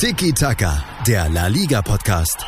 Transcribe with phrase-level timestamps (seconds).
[0.00, 2.46] Tiki Taka, der La Liga Podcast.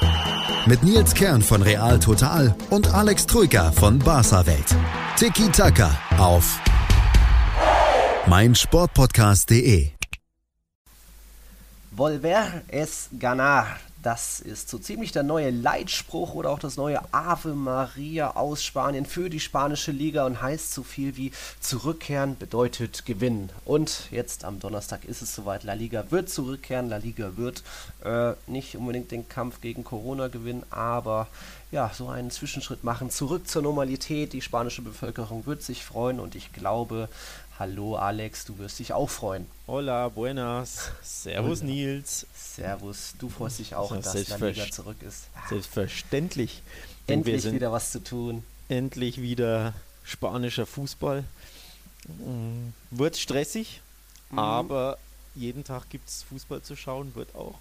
[0.64, 4.74] Mit Nils Kern von Real Total und Alex Troika von Barca Welt.
[5.18, 6.58] Tiki Taka auf
[8.26, 9.90] meinsportpodcast.de.
[11.90, 13.76] Volver es ganar.
[14.02, 19.06] Das ist so ziemlich der neue Leitspruch oder auch das neue Ave Maria aus Spanien
[19.06, 21.30] für die spanische Liga und heißt so viel wie
[21.60, 23.50] zurückkehren bedeutet gewinnen.
[23.64, 25.62] Und jetzt am Donnerstag ist es soweit.
[25.62, 26.88] La Liga wird zurückkehren.
[26.88, 27.62] La Liga wird
[28.04, 31.28] äh, nicht unbedingt den Kampf gegen Corona gewinnen, aber
[31.70, 33.08] ja, so einen Zwischenschritt machen.
[33.08, 34.32] Zurück zur Normalität.
[34.32, 37.08] Die spanische Bevölkerung wird sich freuen und ich glaube,
[37.58, 39.46] hallo Alex, du wirst dich auch freuen.
[39.68, 40.90] Hola, buenas.
[41.02, 41.70] Servus Hola.
[41.70, 42.26] Nils.
[42.54, 45.28] Servus, du freust dich auch, das dass La Liga zurück ist.
[45.48, 46.62] Selbstverständlich.
[47.06, 48.44] Endlich wieder was zu tun.
[48.68, 49.74] Endlich wieder
[50.04, 51.24] spanischer Fußball.
[52.06, 53.80] Mm, wird stressig,
[54.30, 54.38] mhm.
[54.38, 54.98] aber
[55.34, 57.58] jeden Tag gibt es Fußball zu schauen, wird auch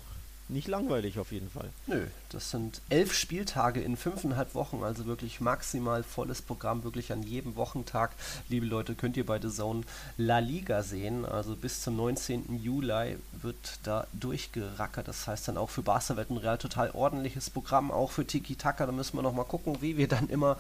[0.51, 1.69] nicht langweilig auf jeden Fall.
[1.87, 7.23] Nö, das sind elf Spieltage in fünfeinhalb Wochen, also wirklich maximal volles Programm, wirklich an
[7.23, 8.11] jedem Wochentag.
[8.49, 9.83] Liebe Leute, könnt ihr bei The Zone
[10.17, 11.25] La Liga sehen.
[11.25, 12.61] Also bis zum 19.
[12.61, 15.07] Juli wird da durchgerackert.
[15.07, 18.85] Das heißt dann auch für Barca ein Real total ordentliches Programm, auch für Tiki Taka.
[18.85, 20.57] Da müssen wir nochmal gucken, wie wir dann immer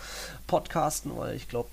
[0.47, 1.69] podcasten, weil ich glaube,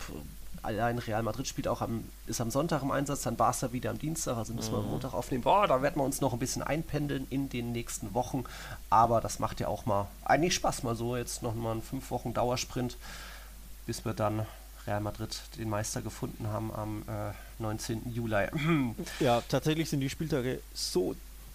[0.62, 3.98] allein Real Madrid spielt auch am, ist am Sonntag im Einsatz, dann Barca wieder am
[3.98, 4.90] Dienstag, also müssen wir am mhm.
[4.92, 5.42] Montag aufnehmen.
[5.42, 8.44] Boah, da werden wir uns noch ein bisschen einpendeln in den nächsten Wochen.
[8.90, 12.10] Aber das macht ja auch mal eigentlich Spaß, mal so jetzt noch mal einen fünf
[12.10, 12.96] Wochen Dauersprint,
[13.86, 14.46] bis wir dann
[14.86, 18.12] Real Madrid den Meister gefunden haben am äh, 19.
[18.12, 18.46] Juli.
[19.20, 21.14] ja, tatsächlich sind die Spieltage so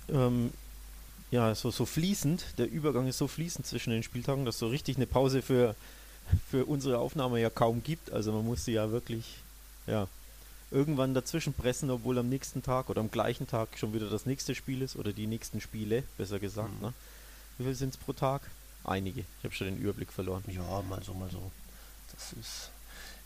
[0.09, 0.51] ähm,
[1.33, 4.97] ja, so, so fließend, der Übergang ist so fließend zwischen den Spieltagen, dass so richtig
[4.97, 5.75] eine Pause für
[6.49, 8.11] für unsere Aufnahme ja kaum gibt.
[8.11, 9.38] Also man musste ja wirklich
[9.88, 10.07] ja,
[10.71, 14.55] irgendwann dazwischen pressen, obwohl am nächsten Tag oder am gleichen Tag schon wieder das nächste
[14.55, 16.73] Spiel ist oder die nächsten Spiele, besser gesagt.
[16.75, 16.88] Mhm.
[16.88, 16.93] Ne?
[17.57, 18.41] Wie viel sind es pro Tag?
[18.83, 19.21] Einige.
[19.21, 20.43] Ich habe schon den Überblick verloren.
[20.47, 21.52] Ja, mal so, mal so.
[22.11, 22.69] Das ist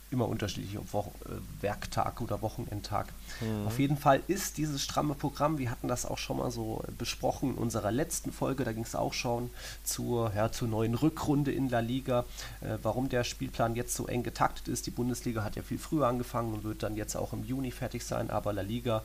[0.10, 3.08] immer unterschiedlich, ob Wochen, äh, Werktag oder Wochenendtag.
[3.42, 3.68] Mhm.
[3.68, 7.52] Auf jeden Fall ist dieses stramme Programm, wir hatten das auch schon mal so besprochen
[7.52, 9.50] in unserer letzten Folge, da ging es auch schon
[9.84, 12.26] zur, ja, zur neuen Rückrunde in La Liga,
[12.62, 14.86] äh, warum der Spielplan jetzt so eng getaktet ist.
[14.86, 18.06] Die Bundesliga hat ja viel früher angefangen und wird dann jetzt auch im Juni fertig
[18.06, 19.04] sein, aber La Liga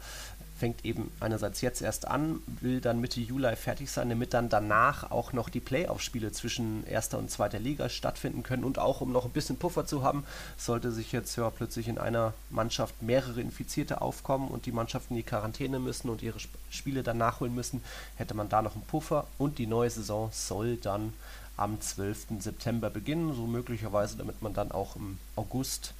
[0.62, 5.10] fängt eben einerseits jetzt erst an, will dann Mitte Juli fertig sein, damit dann danach
[5.10, 9.24] auch noch die Playoff-Spiele zwischen erster und zweiter Liga stattfinden können und auch um noch
[9.24, 10.22] ein bisschen Puffer zu haben,
[10.56, 15.16] sollte sich jetzt ja plötzlich in einer Mannschaft mehrere Infizierte aufkommen und die Mannschaften in
[15.16, 16.38] die Quarantäne müssen und ihre
[16.70, 17.82] Spiele dann nachholen müssen,
[18.14, 21.12] hätte man da noch einen Puffer und die neue Saison soll dann
[21.56, 22.38] am 12.
[22.38, 25.92] September beginnen, so möglicherweise, damit man dann auch im August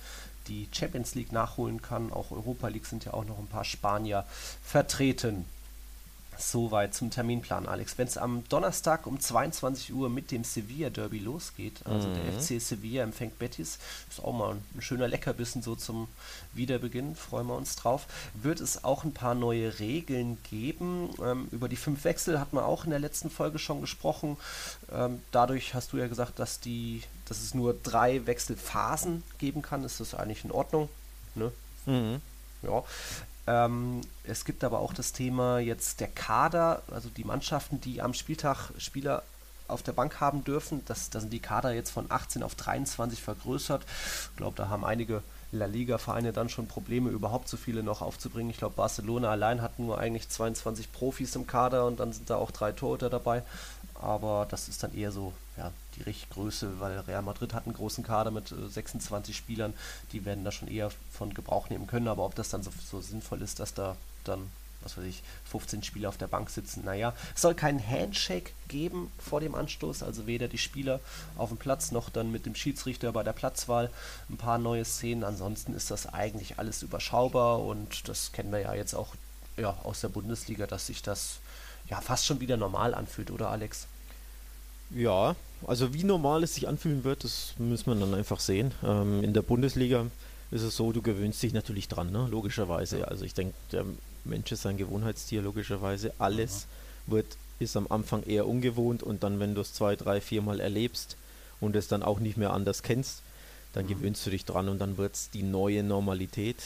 [0.49, 2.13] die Champions League nachholen kann.
[2.13, 4.25] Auch Europa League sind ja auch noch ein paar Spanier
[4.63, 5.45] vertreten.
[6.39, 7.99] Soweit zum Terminplan, Alex.
[7.99, 12.15] Wenn es am Donnerstag um 22 Uhr mit dem Sevilla Derby losgeht, also mhm.
[12.15, 16.09] der FC Sevilla empfängt Betis, ist auch mal ein schöner Leckerbissen so zum
[16.55, 18.07] Wiederbeginn, freuen wir uns drauf.
[18.35, 21.11] Wird es auch ein paar neue Regeln geben.
[21.23, 24.37] Ähm, über die fünf Wechsel hat man auch in der letzten Folge schon gesprochen.
[24.91, 29.84] Ähm, dadurch hast du ja gesagt, dass, die, dass es nur drei Wechselphasen geben kann.
[29.84, 30.91] Ist das eigentlich in Ordnung?
[31.34, 31.50] Ne?
[31.87, 32.20] Mhm.
[32.60, 32.84] Ja.
[33.47, 38.12] Ähm, es gibt aber auch das Thema jetzt der Kader, also die Mannschaften, die am
[38.12, 39.22] Spieltag Spieler
[39.66, 40.82] auf der Bank haben dürfen.
[40.84, 43.82] Das, da sind die Kader jetzt von 18 auf 23 vergrößert.
[44.31, 45.22] Ich glaube, da haben einige
[45.53, 48.50] La Liga-Vereine dann schon Probleme, überhaupt so viele noch aufzubringen.
[48.50, 52.37] Ich glaube, Barcelona allein hat nur eigentlich 22 Profis im Kader und dann sind da
[52.37, 53.43] auch drei Torhüter dabei.
[53.94, 55.32] Aber das ist dann eher so
[55.97, 59.75] die Richtgröße, weil Real Madrid hat einen großen Kader mit äh, 26 Spielern,
[60.13, 62.09] die werden da schon eher von Gebrauch nehmen können.
[62.09, 64.51] Aber ob das dann so, so sinnvoll ist, dass da dann
[64.85, 66.85] was weiß ich, 15 Spieler auf der Bank sitzen.
[66.85, 71.01] Naja, es soll keinen Handshake geben vor dem Anstoß, also weder die Spieler
[71.37, 73.91] auf dem Platz noch dann mit dem Schiedsrichter bei der Platzwahl.
[74.29, 75.25] Ein paar neue Szenen.
[75.25, 79.15] Ansonsten ist das eigentlich alles überschaubar und das kennen wir ja jetzt auch
[79.57, 81.38] ja, aus der Bundesliga, dass sich das
[81.88, 83.87] ja fast schon wieder normal anfühlt, oder Alex?
[84.94, 85.37] Ja,
[85.67, 88.73] also wie normal es sich anfühlen wird, das muss man dann einfach sehen.
[88.85, 90.06] Ähm, in der Bundesliga
[90.50, 92.29] ist es so, du gewöhnst dich natürlich dran, ne?
[92.31, 93.09] logischerweise.
[93.09, 93.85] Also ich denke, der
[94.25, 96.12] Mensch ist ein Gewohnheitstier, logischerweise.
[96.19, 96.67] Alles
[97.06, 97.12] mhm.
[97.12, 97.27] wird,
[97.59, 101.17] ist am Anfang eher ungewohnt und dann, wenn du es zwei, drei, viermal erlebst
[101.61, 103.23] und es dann auch nicht mehr anders kennst,
[103.73, 103.88] dann mhm.
[103.88, 106.59] gewöhnst du dich dran und dann wird es die neue Normalität.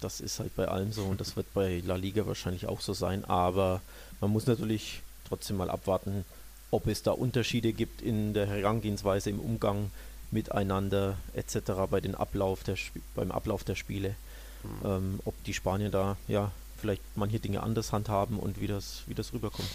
[0.00, 2.92] Das ist halt bei allem so und das wird bei La Liga wahrscheinlich auch so
[2.92, 3.80] sein, aber
[4.20, 6.24] man muss natürlich trotzdem mal abwarten,
[6.70, 9.90] ob es da Unterschiede gibt in der Herangehensweise, im Umgang
[10.30, 11.72] miteinander etc.
[11.90, 12.76] bei den Ablauf der
[13.14, 14.14] beim Ablauf der Spiele.
[14.62, 14.86] Mhm.
[14.86, 19.14] Ähm, ob die Spanier da ja vielleicht manche Dinge anders handhaben und wie das, wie
[19.14, 19.68] das rüberkommt.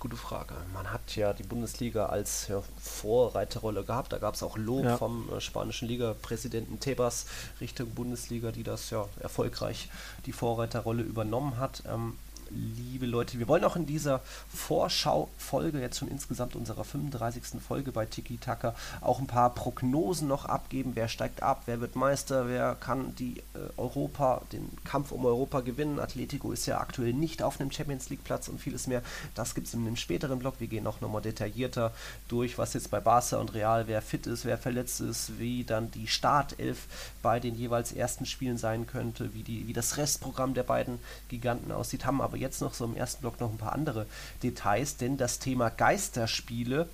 [0.00, 0.54] Gute Frage.
[0.72, 4.12] Man hat ja die Bundesliga als ja, Vorreiterrolle gehabt.
[4.12, 4.96] Da gab es auch Lob ja.
[4.96, 7.26] vom äh, spanischen Liga-Präsidenten Tebas
[7.60, 9.88] Richtung Bundesliga, die das ja erfolgreich
[10.24, 11.82] die Vorreiterrolle übernommen hat.
[11.88, 12.16] Ähm,
[12.50, 14.20] liebe Leute, wir wollen auch in dieser
[14.54, 17.60] Vorschau-Folge, jetzt schon insgesamt unserer 35.
[17.66, 20.92] Folge bei Tiki Taka, auch ein paar Prognosen noch abgeben.
[20.94, 25.60] Wer steigt ab, wer wird Meister, wer kann die äh, Europa, den Kampf um Europa
[25.60, 25.98] gewinnen.
[25.98, 29.02] Atletico ist ja aktuell nicht auf einem Champions League Platz und vieles mehr.
[29.34, 30.54] Das gibt es in einem späteren Blog.
[30.58, 31.92] Wir gehen auch nochmal detaillierter
[32.28, 35.90] durch, was jetzt bei Barca und Real, wer fit ist, wer verletzt ist, wie dann
[35.90, 36.86] die Startelf
[37.22, 40.98] bei den jeweils ersten Spielen sein könnte, wie, die, wie das Restprogramm der beiden
[41.28, 42.06] Giganten aussieht.
[42.06, 44.06] Haben aber jetzt noch so im ersten Block noch ein paar andere
[44.42, 46.88] Details, denn das Thema Geisterspiele,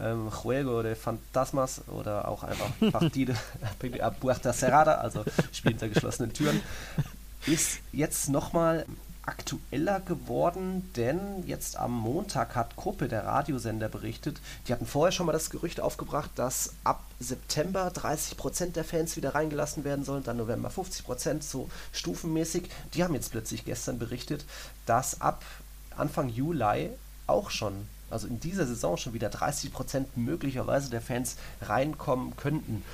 [0.00, 3.34] ähm, Juego de Fantasmas oder auch einfach Partide
[4.00, 6.60] a Puerta Cerrada, also Spiel hinter geschlossenen Türen,
[7.46, 8.86] ist jetzt nochmal
[9.26, 15.26] aktueller geworden, denn jetzt am Montag hat Kuppe, der Radiosender, berichtet, die hatten vorher schon
[15.26, 20.36] mal das Gerücht aufgebracht, dass ab September 30% der Fans wieder reingelassen werden sollen, dann
[20.36, 22.68] November 50%, so stufenmäßig.
[22.94, 24.44] Die haben jetzt plötzlich gestern berichtet,
[24.86, 25.44] dass ab
[25.96, 26.90] Anfang Juli
[27.26, 32.84] auch schon also in dieser Saison schon wieder 30% möglicherweise der Fans reinkommen könnten.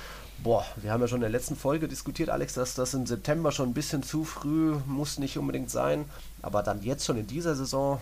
[0.43, 3.51] Boah, wir haben ja schon in der letzten Folge diskutiert, Alex, dass das im September
[3.51, 6.05] schon ein bisschen zu früh muss nicht unbedingt sein,
[6.41, 8.01] aber dann jetzt schon in dieser Saison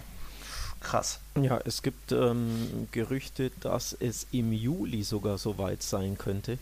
[0.80, 1.20] krass.
[1.36, 6.58] Ja, es gibt ähm, Gerüchte, dass es im Juli sogar so weit sein könnte.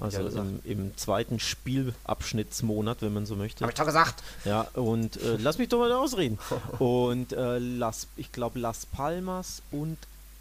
[0.00, 3.62] Also im, im, zweiten Spielabschnittsmonat, wenn man so möchte.
[3.62, 4.24] Hab ich doch gesagt.
[4.44, 6.40] Ja, und äh, lass mich doch mal ausreden.
[6.80, 9.96] Und äh, Las, ich glaube, Las Palmas und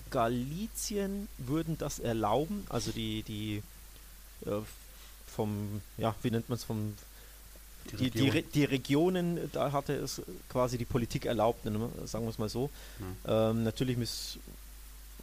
[0.09, 2.65] Galizien würden das erlauben.
[2.69, 3.61] Also die, die
[4.45, 4.61] äh,
[5.27, 6.93] vom, ja, wie nennt man es, vom
[7.91, 12.29] die, die, die, die, Regionen, da hatte es quasi die Politik erlaubt, ne, sagen wir
[12.29, 12.69] es mal so.
[12.99, 13.05] Mhm.
[13.27, 14.37] Ähm, natürlich muss,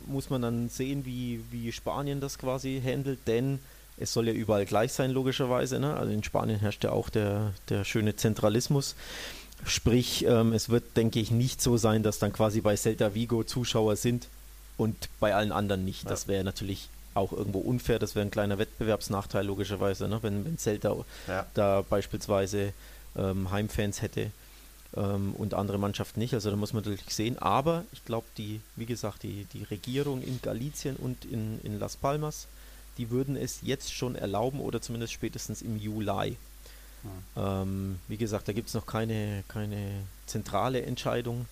[0.06, 3.61] muss man dann sehen, wie, wie Spanien das quasi handelt, denn
[3.96, 5.78] es soll ja überall gleich sein, logischerweise.
[5.78, 5.94] Ne?
[5.94, 8.94] Also in Spanien herrscht ja auch der, der schöne Zentralismus.
[9.64, 13.44] Sprich, ähm, es wird, denke ich, nicht so sein, dass dann quasi bei Celta Vigo
[13.44, 14.28] Zuschauer sind
[14.78, 16.05] und bei allen anderen nicht.
[16.05, 16.11] Ja.
[16.11, 17.98] Das wäre natürlich auch irgendwo unfair.
[17.98, 20.18] Das wäre ein kleiner Wettbewerbsnachteil logischerweise, ne?
[20.22, 20.94] wenn, wenn Celta
[21.26, 21.46] ja.
[21.54, 22.72] da beispielsweise
[23.16, 24.30] ähm, Heimfans hätte
[24.96, 26.34] ähm, und andere Mannschaften nicht.
[26.34, 27.38] Also da muss man natürlich sehen.
[27.38, 31.96] Aber ich glaube, die, wie gesagt, die, die Regierung in Galicien und in, in Las
[31.96, 32.46] Palmas,
[32.98, 36.36] die würden es jetzt schon erlauben oder zumindest spätestens im Juli.
[37.02, 37.10] Hm.
[37.36, 41.46] Ähm, wie gesagt, da gibt es noch keine, keine zentrale Entscheidung.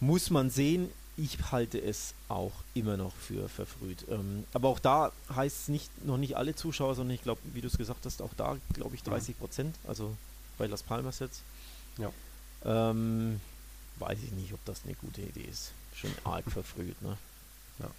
[0.00, 4.06] Muss man sehen ich halte es auch immer noch für verfrüht.
[4.08, 7.60] Ähm, aber auch da heißt es nicht, noch nicht alle Zuschauer, sondern ich glaube, wie
[7.60, 10.16] du es gesagt hast, auch da glaube ich 30 Prozent, also
[10.56, 11.42] bei Las Palmas jetzt.
[11.98, 12.12] Ja.
[12.64, 13.40] Ähm,
[13.98, 15.72] weiß ich nicht, ob das eine gute Idee ist.
[15.94, 17.18] Schon arg verfrüht, ne?
[17.80, 17.90] Ja.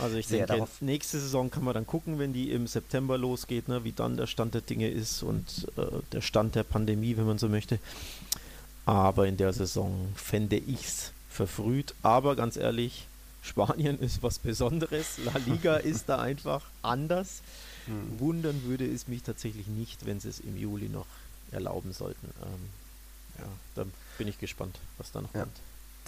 [0.00, 0.82] Also ich Sehr denke, darauf.
[0.82, 4.26] nächste Saison kann man dann gucken, wenn die im September losgeht, ne, wie dann der
[4.26, 5.82] Stand der Dinge ist und äh,
[6.12, 7.78] der Stand der Pandemie, wenn man so möchte.
[8.84, 11.94] Aber in der Saison fände ich es verfrüht.
[12.02, 13.06] Aber ganz ehrlich,
[13.42, 15.18] Spanien ist was Besonderes.
[15.24, 17.42] La Liga ist da einfach anders.
[17.86, 18.18] Hm.
[18.18, 21.06] Wundern würde es mich tatsächlich nicht, wenn sie es im Juli noch
[21.52, 22.26] erlauben sollten.
[22.42, 22.70] Ähm,
[23.38, 23.46] ja,
[23.76, 23.84] da
[24.18, 25.42] bin ich gespannt, was da noch ja.
[25.42, 25.56] kommt.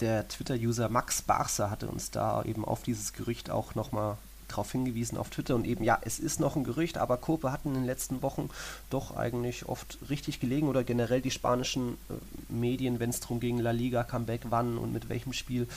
[0.01, 4.17] Der Twitter-User Max Barser hatte uns da eben auf dieses Gerücht auch nochmal
[4.51, 7.69] darauf hingewiesen auf Twitter und eben, ja, es ist noch ein Gerücht, aber Kope hatten
[7.69, 8.49] in den letzten Wochen
[8.89, 13.57] doch eigentlich oft richtig gelegen oder generell die spanischen äh, Medien, wenn es darum ging,
[13.59, 15.67] La Liga, Comeback, wann und mit welchem Spiel.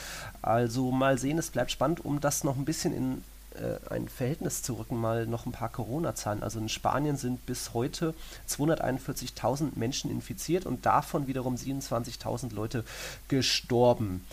[0.41, 3.23] Also mal sehen, es bleibt spannend, um das noch ein bisschen in
[3.55, 6.43] äh, ein Verhältnis zu rücken, mal noch ein paar Corona-Zahlen.
[6.43, 8.13] Also in Spanien sind bis heute
[8.49, 12.83] 241.000 Menschen infiziert und davon wiederum 27.000 Leute
[13.27, 14.25] gestorben.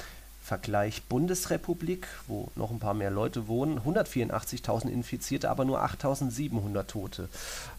[0.43, 7.29] Vergleich Bundesrepublik, wo noch ein paar mehr Leute wohnen, 184.000 Infizierte, aber nur 8.700 Tote.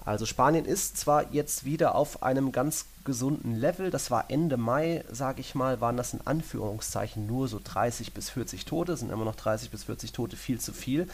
[0.06, 5.04] Also Spanien ist zwar jetzt wieder auf einem ganz gesunden Level, das war Ende Mai,
[5.12, 9.26] sage ich mal, waren das in Anführungszeichen nur so 30 bis 40 Tote, sind immer
[9.26, 11.10] noch 30 bis 40 Tote viel zu viel.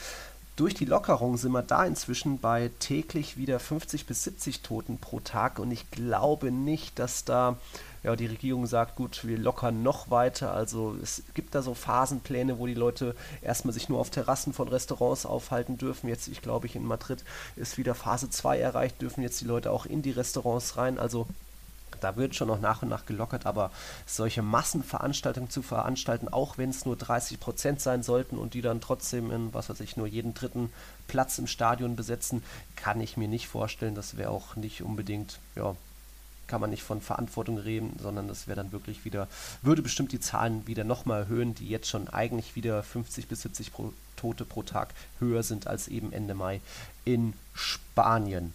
[0.60, 5.22] Durch die Lockerung sind wir da inzwischen bei täglich wieder 50 bis 70 Toten pro
[5.22, 7.56] Tag und ich glaube nicht, dass da
[8.04, 10.54] ja, die Regierung sagt, gut, wir lockern noch weiter.
[10.54, 14.68] Also es gibt da so Phasenpläne, wo die Leute erstmal sich nur auf Terrassen von
[14.68, 16.10] Restaurants aufhalten dürfen.
[16.10, 17.24] Jetzt, ich glaube, ich in Madrid
[17.56, 21.00] ist wieder Phase 2 erreicht, dürfen jetzt die Leute auch in die Restaurants rein.
[21.00, 21.25] Also
[22.03, 23.72] da wird schon noch nach und nach gelockert, aber
[24.06, 28.82] solche Massenveranstaltungen zu veranstalten, auch wenn es nur 30 Prozent sein sollten und die dann
[28.82, 30.72] trotzdem in, was weiß ich, nur jeden dritten
[31.08, 32.44] Platz im Stadion besetzen,
[32.75, 33.96] kann ich mir nicht vorstellen.
[33.96, 35.75] Das wäre auch nicht unbedingt, ja,
[36.50, 39.27] kann man nicht von Verantwortung reden, sondern das wäre dann wirklich wieder,
[39.62, 43.72] würde bestimmt die Zahlen wieder nochmal erhöhen, die jetzt schon eigentlich wieder 50 bis 70
[43.72, 44.89] pro, Tote pro Tag
[45.20, 46.60] höher sind als eben Ende Mai
[47.06, 48.53] in Spanien.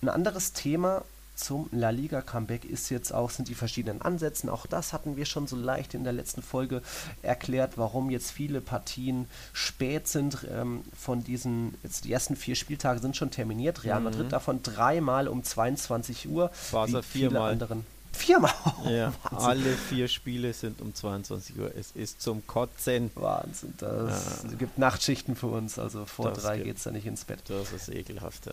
[0.00, 1.02] Ein anderes Thema,
[1.34, 4.52] zum La Liga Comeback ist jetzt auch, sind die verschiedenen Ansätze.
[4.52, 6.82] Auch das hatten wir schon so leicht in der letzten Folge
[7.22, 10.46] erklärt, warum jetzt viele Partien spät sind.
[10.50, 13.84] Ähm, von diesen, jetzt die ersten vier Spieltage sind schon terminiert.
[13.84, 14.04] Real mhm.
[14.04, 16.50] Madrid davon dreimal um 22 Uhr.
[16.70, 17.52] Barca viermal.
[17.52, 17.86] Anderen.
[18.12, 18.52] Viermal.
[18.84, 21.72] Ja, alle vier Spiele sind um 22 Uhr.
[21.74, 23.10] Es ist zum Kotzen.
[23.14, 23.74] Wahnsinn.
[23.78, 24.56] Das ja.
[24.56, 25.78] gibt Nachtschichten für uns.
[25.78, 27.42] Also vor das drei geht es da nicht ins Bett.
[27.48, 28.52] Das ist ekelhaft, ja.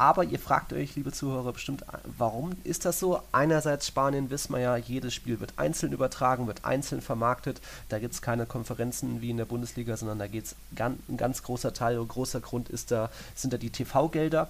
[0.00, 1.84] Aber ihr fragt euch, liebe Zuhörer, bestimmt,
[2.16, 3.20] warum ist das so?
[3.32, 7.60] Einerseits Spanien wissen wir ja, jedes Spiel wird einzeln übertragen, wird einzeln vermarktet.
[7.90, 11.42] Da gibt es keine Konferenzen wie in der Bundesliga, sondern da geht es ein ganz
[11.42, 14.48] großer Teil und großer Grund ist da, sind da die TV-Gelder.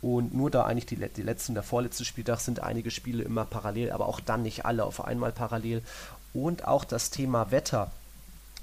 [0.00, 3.90] Und nur da eigentlich die, die letzten, der vorletzte Spieltag sind einige Spiele immer parallel,
[3.90, 5.82] aber auch dann nicht alle auf einmal parallel.
[6.34, 7.90] Und auch das Thema Wetter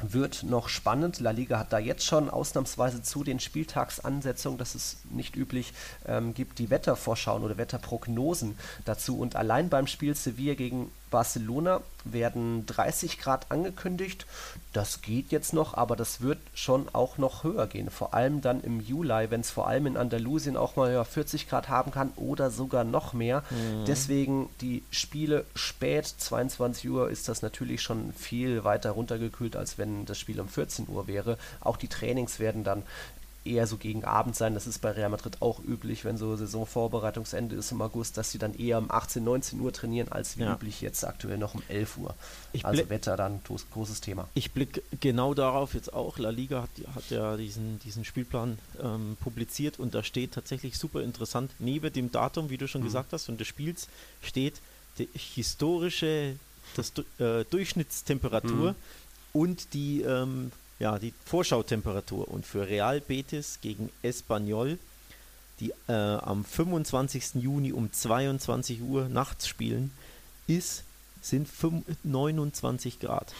[0.01, 1.19] wird noch spannend.
[1.19, 5.73] La Liga hat da jetzt schon ausnahmsweise zu den Spieltagsansetzungen, das ist nicht üblich,
[6.05, 9.19] ähm, gibt die Wettervorschauen oder Wetterprognosen dazu.
[9.19, 14.25] Und allein beim Spiel Sevilla gegen Barcelona werden 30 Grad angekündigt.
[14.73, 17.89] Das geht jetzt noch, aber das wird schon auch noch höher gehen.
[17.89, 21.49] Vor allem dann im Juli, wenn es vor allem in Andalusien auch mal ja, 40
[21.49, 23.43] Grad haben kann oder sogar noch mehr.
[23.49, 23.85] Mhm.
[23.85, 30.05] Deswegen die Spiele spät, 22 Uhr, ist das natürlich schon viel weiter runtergekühlt, als wenn
[30.05, 31.37] das Spiel um 14 Uhr wäre.
[31.61, 32.83] Auch die Trainings werden dann
[33.45, 34.53] eher so gegen Abend sein.
[34.53, 38.37] Das ist bei Real Madrid auch üblich, wenn so Saisonvorbereitungsende ist im August, dass sie
[38.37, 40.53] dann eher um 18, 19 Uhr trainieren, als wie ja.
[40.53, 42.15] üblich jetzt aktuell noch um 11 Uhr.
[42.53, 44.27] Ich also Wetter dann großes Thema.
[44.33, 46.17] Ich blicke genau darauf jetzt auch.
[46.17, 51.01] La Liga hat, hat ja diesen, diesen Spielplan ähm, publiziert und da steht tatsächlich super
[51.01, 52.85] interessant, neben dem Datum, wie du schon mhm.
[52.85, 53.87] gesagt hast, und des Spiels
[54.21, 54.61] steht
[54.97, 56.35] die historische
[56.75, 58.75] das, äh, Durchschnittstemperatur mhm.
[59.33, 64.79] und die ähm, ja, die Vorschautemperatur und für Real Betis gegen Espanyol,
[65.59, 67.35] die äh, am 25.
[67.35, 69.91] Juni um 22 Uhr nachts spielen,
[70.47, 70.83] ist,
[71.21, 73.33] sind 5, 29 Grad.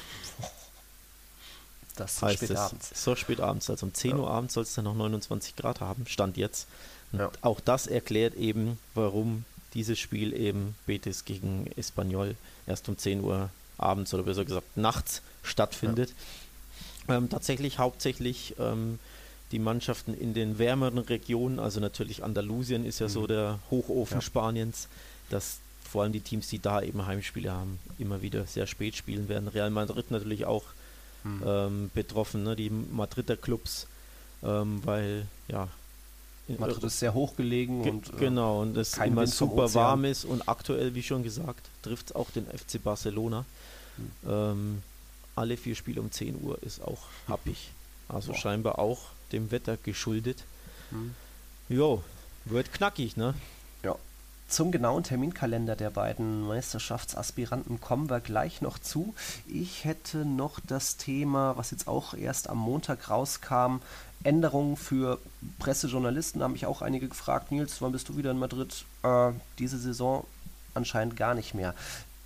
[1.96, 3.04] Das ist heißt spät es, abends.
[3.04, 4.18] So spät abends, also um 10 ja.
[4.18, 6.68] Uhr abends soll es dann noch 29 Grad haben, Stand jetzt.
[7.14, 7.32] Ja.
[7.42, 12.36] Auch das erklärt eben, warum dieses Spiel eben Betis gegen Espanyol
[12.68, 16.10] erst um 10 Uhr abends oder besser gesagt nachts stattfindet.
[16.10, 16.16] Ja.
[17.10, 19.00] Ähm, tatsächlich hauptsächlich ähm,
[19.52, 23.12] die Mannschaften in den wärmeren Regionen, also natürlich Andalusien ist ja mhm.
[23.12, 24.22] so der Hochofen ja.
[24.22, 24.88] Spaniens,
[25.30, 29.28] dass vor allem die Teams, die da eben Heimspiele haben, immer wieder sehr spät spielen
[29.28, 29.48] werden.
[29.48, 30.64] Real Madrid natürlich auch
[31.24, 31.44] mhm.
[31.46, 32.56] ähm, betroffen, ne?
[32.56, 33.88] die Madrider Clubs,
[34.44, 35.68] ähm, weil ja.
[36.58, 40.04] Madrid ist sehr hoch gelegen ge und äh, genau und es immer Wind super warm
[40.06, 43.46] ist und aktuell, wie schon gesagt, trifft es auch den FC Barcelona.
[44.24, 44.82] Mhm.
[45.36, 47.72] Alle vier Spiele um 10 Uhr ist auch happig.
[48.08, 48.38] Also Boah.
[48.40, 49.00] scheinbar auch
[49.32, 50.44] dem Wetter geschuldet.
[50.90, 51.14] Hm.
[51.70, 52.04] Jo,
[52.46, 53.36] wird knackig, ne?
[53.84, 53.96] Ja.
[54.48, 59.14] Zum genauen Terminkalender der beiden Meisterschaftsaspiranten kommen wir gleich noch zu.
[59.48, 63.78] Ich hätte noch das Thema, was jetzt auch erst am Montag rauskam,
[64.24, 65.20] Änderungen für
[65.60, 66.40] Pressejournalisten.
[66.40, 68.86] Da haben mich auch einige gefragt, Nils, wann bist du wieder in Madrid?
[69.04, 70.26] Äh, diese Saison
[70.74, 71.76] anscheinend gar nicht mehr.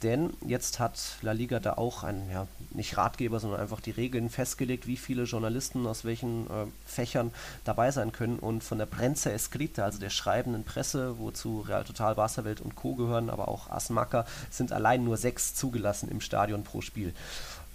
[0.03, 4.29] Denn jetzt hat La Liga da auch einen, ja, nicht Ratgeber, sondern einfach die Regeln
[4.29, 7.31] festgelegt, wie viele Journalisten aus welchen äh, Fächern
[7.63, 8.37] dabei sein können.
[8.37, 12.95] Und von der Prensa Escrita, also der schreibenden Presse, wozu Real Total, Barca und Co.
[12.95, 17.13] gehören, aber auch Asmaca, sind allein nur sechs zugelassen im Stadion pro Spiel.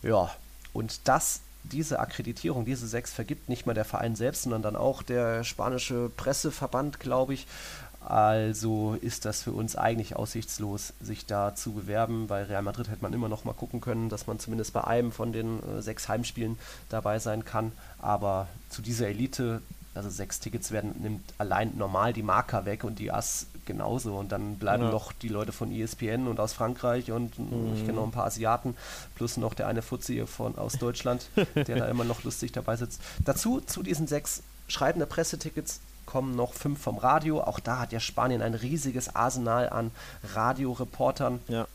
[0.03, 0.31] Ja,
[0.73, 5.03] und das diese Akkreditierung, diese sechs vergibt nicht mal der Verein selbst, sondern dann auch
[5.03, 7.47] der spanische Presseverband, glaube ich.
[8.09, 12.27] Also ist das für uns eigentlich aussichtslos, sich da zu bewerben.
[12.27, 15.13] Bei Real Madrid hätte man immer noch mal gucken können, dass man zumindest bei einem
[15.13, 17.71] von den äh, sechs Heimspielen dabei sein kann.
[18.01, 19.61] Aber zu dieser Elite,
[19.95, 24.17] also sechs Tickets werden, nimmt allein normal die Marker weg und die Ass genauso.
[24.17, 24.91] Und dann bleiben ja.
[24.91, 27.75] noch die Leute von ESPN und aus Frankreich und mhm.
[27.75, 28.75] ich kenne noch ein paar Asiaten,
[29.17, 33.03] plus noch der eine Fuzzi von aus Deutschland, der da immer noch lustig dabei sitzt.
[33.27, 37.43] Dazu, zu diesen sechs schreibende Pressetickets kommen noch fünf vom Radio.
[37.43, 39.91] Auch da hat ja Spanien ein riesiges Arsenal an
[40.35, 41.41] Radioreportern.
[41.49, 41.67] Ja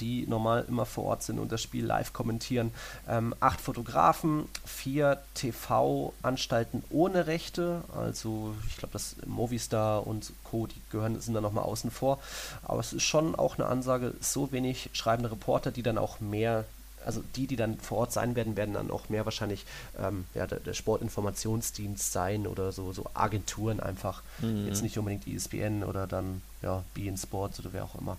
[0.00, 2.72] die normal immer vor Ort sind und das Spiel live kommentieren.
[3.08, 10.80] Ähm, acht Fotografen, vier TV-Anstalten ohne Rechte, also ich glaube, das Movistar und Co., die
[10.90, 12.18] gehören, sind da nochmal außen vor.
[12.64, 16.64] Aber es ist schon auch eine Ansage, so wenig schreibende Reporter, die dann auch mehr
[17.04, 19.64] also die, die dann vor Ort sein werden, werden dann auch mehr wahrscheinlich
[19.98, 24.22] ähm, ja, der, der, Sportinformationsdienst sein oder so, so Agenturen einfach.
[24.40, 24.66] Mhm.
[24.66, 28.16] Jetzt nicht unbedingt ESPN oder dann ja, BN Sports oder wer auch immer.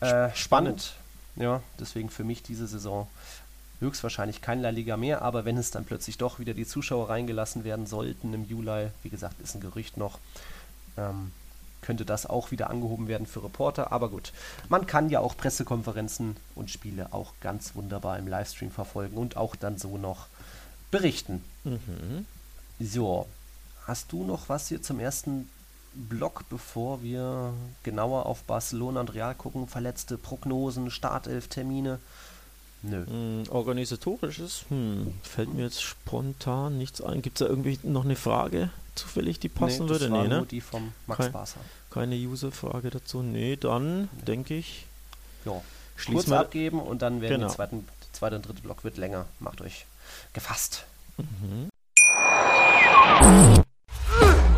[0.00, 0.94] Äh, spannend.
[1.36, 3.08] Ja, deswegen für mich diese Saison
[3.80, 7.64] höchstwahrscheinlich kein La Liga mehr, aber wenn es dann plötzlich doch wieder die Zuschauer reingelassen
[7.64, 10.18] werden sollten im Juli, wie gesagt, ist ein Gerücht noch,
[10.96, 11.32] ähm,
[11.82, 13.92] könnte das auch wieder angehoben werden für Reporter.
[13.92, 14.32] Aber gut,
[14.68, 19.56] man kann ja auch Pressekonferenzen und Spiele auch ganz wunderbar im Livestream verfolgen und auch
[19.56, 20.28] dann so noch
[20.90, 21.44] berichten.
[21.64, 22.26] Mhm.
[22.80, 23.26] So,
[23.86, 25.48] hast du noch was hier zum ersten
[25.94, 29.68] Block, bevor wir genauer auf Barcelona und Real gucken?
[29.68, 31.98] Verletzte Prognosen, Startelf-Termine?
[32.82, 33.06] Nö.
[33.06, 34.64] Hm, organisatorisches?
[34.68, 37.22] Hm, fällt mir jetzt spontan nichts ein.
[37.22, 40.10] Gibt es da irgendwie noch eine Frage zufällig, die passen nee, würde?
[40.10, 40.46] nee, ne?
[40.50, 41.46] die vom Max Kein,
[41.90, 43.22] Keine User-Frage dazu.
[43.22, 44.08] Nee, dann nee.
[44.26, 44.86] denke ich.
[45.44, 45.60] Ja.
[46.06, 46.38] Kurz mal.
[46.38, 47.48] abgeben und dann werden genau.
[47.48, 49.26] die zweiten, zweite und dritte Block wird länger.
[49.38, 49.86] Macht euch
[50.32, 50.84] gefasst.
[51.16, 51.68] Mhm.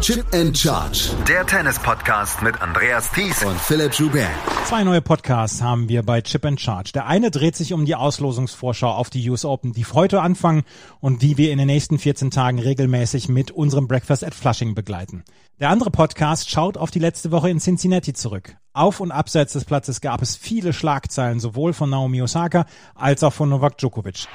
[0.04, 1.08] Chip and Charge.
[1.26, 4.28] Der Tennis-Podcast mit Andreas Thies und Philipp Joubert.
[4.66, 6.90] Zwei neue Podcasts haben wir bei Chip and Charge.
[6.92, 10.64] Der eine dreht sich um die Auslosungsvorschau auf die US Open, die heute anfangen
[11.00, 15.24] und die wir in den nächsten 14 Tagen regelmäßig mit unserem Breakfast at Flushing begleiten.
[15.58, 18.58] Der andere Podcast schaut auf die letzte Woche in Cincinnati zurück.
[18.74, 23.32] Auf und abseits des Platzes gab es viele Schlagzeilen, sowohl von Naomi Osaka als auch
[23.32, 24.26] von Novak Djokovic.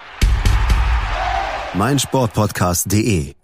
[1.75, 3.35] meinsportpodcast.de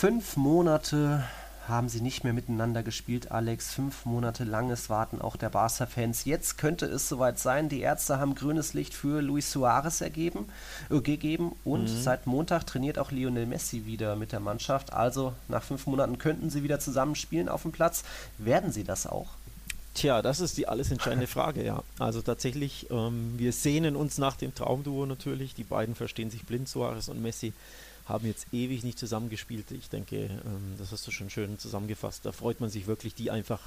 [0.00, 1.24] Fünf Monate
[1.68, 3.74] haben sie nicht mehr miteinander gespielt, Alex.
[3.74, 6.24] Fünf Monate langes Warten auch der Barca-Fans.
[6.24, 7.68] Jetzt könnte es soweit sein.
[7.68, 10.46] Die Ärzte haben grünes Licht für Luis Suarez ergeben,
[10.88, 12.02] äh, gegeben und mhm.
[12.02, 14.94] seit Montag trainiert auch Lionel Messi wieder mit der Mannschaft.
[14.94, 18.02] Also nach fünf Monaten könnten sie wieder zusammenspielen auf dem Platz.
[18.38, 19.28] Werden sie das auch?
[19.92, 21.82] Tja, das ist die alles entscheidende Frage, ja.
[21.98, 25.54] Also tatsächlich, ähm, wir sehnen uns nach dem Traumduo natürlich.
[25.54, 27.52] Die beiden verstehen sich blind, Suarez und Messi
[28.10, 29.70] haben jetzt ewig nicht zusammengespielt.
[29.70, 32.24] Ich denke, ähm, das hast du schon schön zusammengefasst.
[32.24, 33.60] Da freut man sich wirklich, die einfach,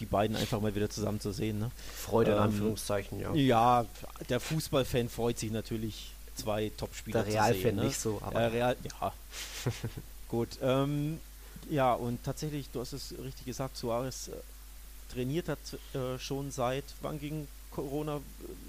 [0.00, 1.58] die beiden einfach mal wieder zusammen zu sehen.
[1.58, 1.70] Ne?
[1.94, 3.34] Freude in ähm, Anführungszeichen, ja.
[3.34, 3.86] Ja,
[4.28, 7.34] der Fußballfan freut sich natürlich, zwei Top-Spieler zu sehen.
[7.34, 7.84] Der Realfan ne?
[7.84, 8.40] nicht so, aber.
[8.40, 9.12] Äh, Real, ja.
[10.28, 10.58] Gut.
[10.62, 11.18] Ähm,
[11.70, 14.32] ja, und tatsächlich, du hast es richtig gesagt, Suarez äh,
[15.12, 15.58] trainiert hat
[15.94, 18.20] äh, schon seit, wann ging Corona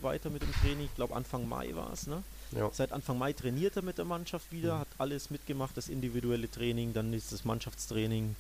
[0.02, 0.86] weiter mit dem Training?
[0.86, 2.24] Ich glaube Anfang Mai war es, ne?
[2.52, 2.70] Ja.
[2.74, 4.80] Seit Anfang Mai trainiert er mit der Mannschaft wieder, mhm.
[4.80, 8.36] hat alles mitgemacht, das individuelle Training, dann ist das Mannschaftstraining,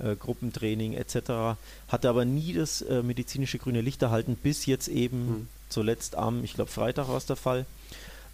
[0.00, 1.56] äh, Gruppentraining etc.
[1.88, 5.48] Hatte aber nie das äh, medizinische grüne Licht erhalten, bis jetzt eben mhm.
[5.68, 7.66] zuletzt am, ich glaube Freitag war es der Fall.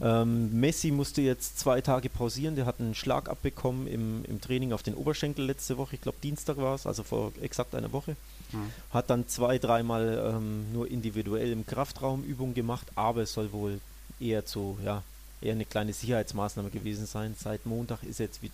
[0.03, 4.73] Ähm, Messi musste jetzt zwei Tage pausieren, der hat einen Schlag abbekommen im, im Training
[4.73, 8.17] auf den Oberschenkel letzte Woche, ich glaube Dienstag war es, also vor exakt einer Woche.
[8.53, 8.71] Mhm.
[8.93, 13.79] Hat dann zwei, dreimal ähm, nur individuell im Kraftraum Übungen gemacht, aber es soll wohl
[14.21, 15.03] eher zu, ja,
[15.41, 17.35] eher eine kleine Sicherheitsmaßnahme gewesen sein.
[17.39, 18.51] Seit Montag ist er jetzt wie,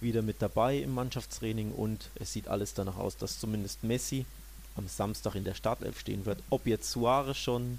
[0.00, 4.26] wieder mit dabei im Mannschaftstraining und es sieht alles danach aus, dass zumindest Messi
[4.76, 6.38] am Samstag in der Startelf stehen wird.
[6.50, 7.78] Ob jetzt Suarez schon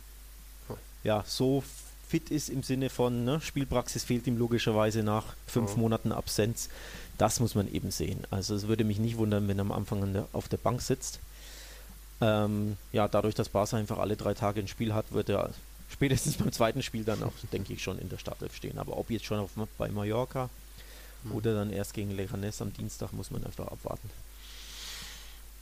[1.04, 1.64] ja, so
[2.08, 5.80] fit ist im Sinne von ne, Spielpraxis fehlt ihm logischerweise nach fünf oh.
[5.80, 6.70] Monaten Absenz,
[7.18, 8.24] das muss man eben sehen.
[8.32, 11.20] Also es würde mich nicht wundern, wenn er am Anfang der, auf der Bank sitzt.
[12.22, 15.52] Ähm, ja, dadurch, dass Barca einfach alle drei Tage ein Spiel hat, wird er
[15.90, 18.78] spätestens beim zweiten Spiel dann auch, denke ich, schon in der Startelf stehen.
[18.78, 20.50] Aber ob jetzt schon auf, bei Mallorca
[21.24, 21.32] mhm.
[21.34, 24.10] oder dann erst gegen Leganes am Dienstag, muss man einfach abwarten.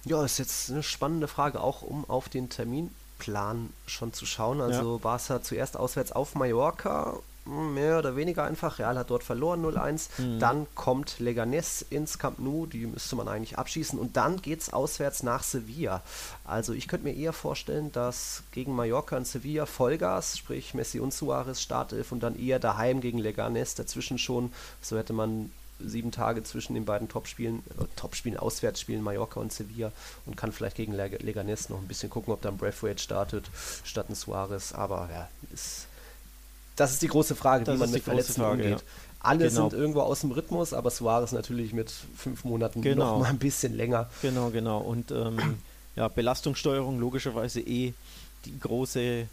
[0.06, 4.60] Ja, ist jetzt eine spannende Frage, auch um auf den Terminplan schon zu schauen.
[4.60, 4.98] Also ja.
[4.98, 8.80] Barca zuerst auswärts auf Mallorca mehr oder weniger einfach.
[8.80, 10.10] Real hat dort verloren 0-1.
[10.18, 10.40] Mhm.
[10.40, 14.00] Dann kommt Leganés ins Camp Nou, die müsste man eigentlich abschießen.
[14.00, 16.02] Und dann geht es auswärts nach Sevilla.
[16.46, 21.14] Also ich könnte mir eher vorstellen, dass gegen Mallorca und Sevilla Vollgas, sprich Messi und
[21.14, 24.54] Suarez Startelf und dann eher daheim gegen Leganés dazwischen schon.
[24.82, 29.92] So hätte man sieben Tage zwischen den beiden Topspielen, äh, Topspielen, Auswärtsspielen, Mallorca und Sevilla
[30.26, 33.50] und kann vielleicht gegen Leganés noch ein bisschen gucken, ob dann Braithwaite startet
[33.84, 34.72] statt ein Suarez.
[34.74, 35.88] Aber ja, ist
[36.76, 38.80] das ist die große Frage, das wie man mit Verletzten Frage, umgeht.
[38.80, 38.86] Ja.
[39.20, 39.70] Alle genau.
[39.70, 43.14] sind irgendwo aus dem Rhythmus, aber Suarez natürlich mit fünf Monaten genau.
[43.14, 44.10] noch mal ein bisschen länger.
[44.22, 44.80] Genau, genau.
[44.80, 45.60] Und ähm,
[45.96, 47.94] ja, Belastungssteuerung logischerweise eh
[48.46, 49.28] die große,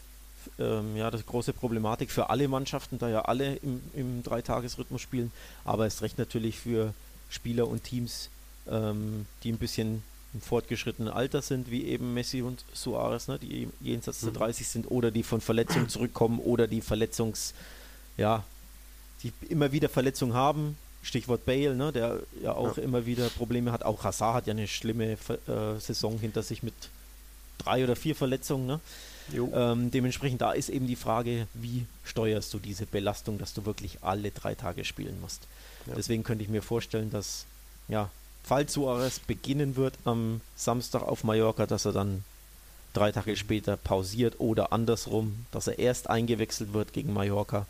[0.58, 5.32] ähm, ja, das große Problematik für alle Mannschaften, da ja alle im, im Dreitagesrhythmus spielen,
[5.64, 6.94] aber es recht natürlich für
[7.28, 8.28] Spieler und Teams,
[8.68, 13.68] ähm, die ein bisschen im fortgeschrittenen Alter sind, wie eben Messi und Suarez, ne, die
[13.80, 14.70] jenseits der 30 mhm.
[14.70, 17.54] sind oder die von Verletzungen zurückkommen oder die Verletzungs,
[18.16, 18.44] ja,
[19.22, 20.76] die immer wieder Verletzungen haben.
[21.02, 22.82] Stichwort Bale, ne, der ja auch ja.
[22.82, 23.84] immer wieder Probleme hat.
[23.84, 26.74] Auch Hazard hat ja eine schlimme äh, Saison hinter sich mit
[27.58, 28.66] drei oder vier Verletzungen.
[28.66, 28.80] Ne?
[29.32, 33.98] Ähm, dementsprechend da ist eben die Frage, wie steuerst du diese Belastung, dass du wirklich
[34.02, 35.42] alle drei Tage spielen musst.
[35.86, 35.94] Ja.
[35.94, 37.46] Deswegen könnte ich mir vorstellen, dass
[37.88, 38.10] ja,
[38.42, 42.24] falls Suarez beginnen wird am Samstag auf Mallorca, dass er dann
[42.92, 47.66] drei Tage später pausiert oder andersrum, dass er erst eingewechselt wird gegen Mallorca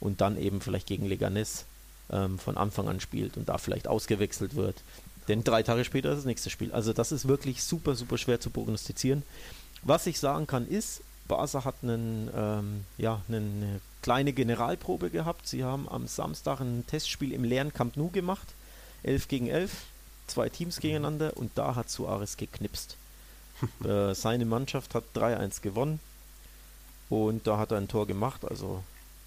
[0.00, 1.64] und dann eben vielleicht gegen Leganes
[2.10, 4.76] ähm, von Anfang an spielt und da vielleicht ausgewechselt wird.
[5.28, 6.72] Denn drei Tage später ist das nächste Spiel.
[6.72, 9.22] Also das ist wirklich super, super schwer zu prognostizieren.
[9.82, 15.46] Was ich sagen kann ist, Barca hat einen, ähm, ja, eine kleine Generalprobe gehabt.
[15.46, 18.48] Sie haben am Samstag ein Testspiel im leeren Camp Nou gemacht.
[19.02, 19.70] 11 gegen 11,
[20.30, 22.96] zwei Teams gegeneinander und da hat Suarez geknipst.
[23.84, 26.00] äh, seine Mannschaft hat 3-1 gewonnen
[27.08, 28.44] und da hat er ein Tor gemacht.
[28.48, 28.82] Also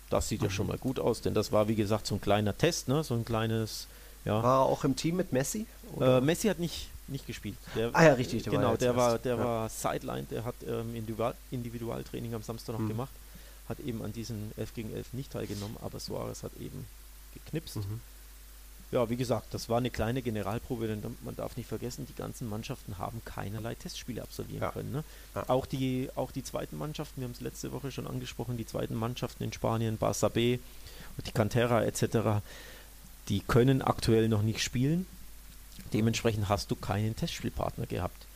[0.09, 2.57] das sieht ja schon mal gut aus, denn das war wie gesagt so ein kleiner
[2.57, 3.03] Test, ne?
[3.03, 3.87] so ein kleines.
[4.25, 4.41] Ja.
[4.41, 5.65] War er auch im Team mit Messi?
[5.99, 7.57] Äh, Messi hat nicht, nicht gespielt.
[7.75, 8.43] Der, ah ja, richtig.
[8.43, 9.43] Der genau, war der, war, der ja.
[9.43, 12.87] war Sideline, der hat ähm, Individual, Individualtraining am Samstag noch mhm.
[12.89, 13.11] gemacht,
[13.67, 16.87] hat eben an diesen 11 gegen 11 nicht teilgenommen, aber Suarez hat eben
[17.33, 17.77] geknipst.
[17.77, 17.99] Mhm.
[18.93, 22.47] Ja, wie gesagt, das war eine kleine Generalprobe, denn man darf nicht vergessen, die ganzen
[22.47, 24.71] Mannschaften haben keinerlei Testspiele absolvieren ja.
[24.71, 24.91] können.
[24.91, 25.03] Ne?
[25.33, 25.49] Ja.
[25.49, 28.93] Auch, die, auch die zweiten Mannschaften, wir haben es letzte Woche schon angesprochen, die zweiten
[28.93, 30.59] Mannschaften in Spanien, Barça B,
[31.25, 32.43] die Cantera etc.,
[33.29, 35.07] die können aktuell noch nicht spielen.
[35.91, 38.27] Dementsprechend hast du keinen Testspielpartner gehabt.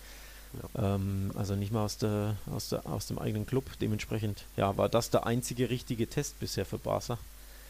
[0.73, 0.95] Ja.
[0.95, 3.65] Ähm, also nicht mal aus, der, aus, der, aus dem eigenen Club.
[3.79, 7.19] Dementsprechend ja, war das der einzige richtige Test bisher für Barca.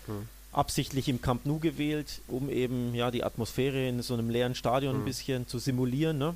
[0.08, 4.56] Mhm absichtlich im Camp Nou gewählt, um eben ja die Atmosphäre in so einem leeren
[4.56, 5.02] Stadion mhm.
[5.02, 6.36] ein bisschen zu simulieren, ne?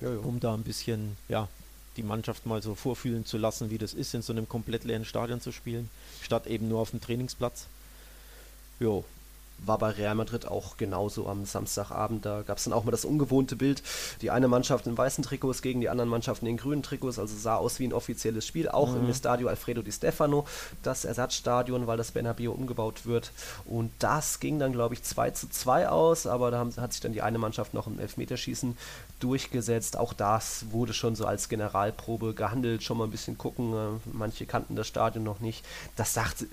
[0.00, 0.18] Ja, ja.
[0.18, 1.48] um da ein bisschen ja
[1.96, 5.04] die Mannschaft mal so vorfühlen zu lassen, wie das ist, in so einem komplett leeren
[5.04, 5.88] Stadion zu spielen,
[6.22, 7.66] statt eben nur auf dem Trainingsplatz.
[8.78, 9.04] Jo,
[9.64, 12.24] war bei Real Madrid auch genauso am Samstagabend.
[12.24, 13.82] Da gab es dann auch mal das ungewohnte Bild.
[14.20, 17.18] Die eine Mannschaft in weißen Trikots gegen die anderen Mannschaften in grünen Trikots.
[17.18, 18.68] Also sah aus wie ein offizielles Spiel.
[18.68, 19.08] Auch mhm.
[19.08, 20.46] im Stadio Alfredo Di Stefano,
[20.82, 23.32] das Ersatzstadion, weil das Bernabeu umgebaut wird.
[23.64, 26.26] Und das ging dann, glaube ich, 2 zu 2 aus.
[26.26, 28.76] Aber da haben, hat sich dann die eine Mannschaft noch im Elfmeterschießen
[29.20, 29.96] durchgesetzt.
[29.96, 32.82] Auch das wurde schon so als Generalprobe gehandelt.
[32.82, 33.72] Schon mal ein bisschen gucken.
[33.72, 35.64] Äh, manche kannten das Stadion noch nicht.
[35.96, 36.44] Das sagt,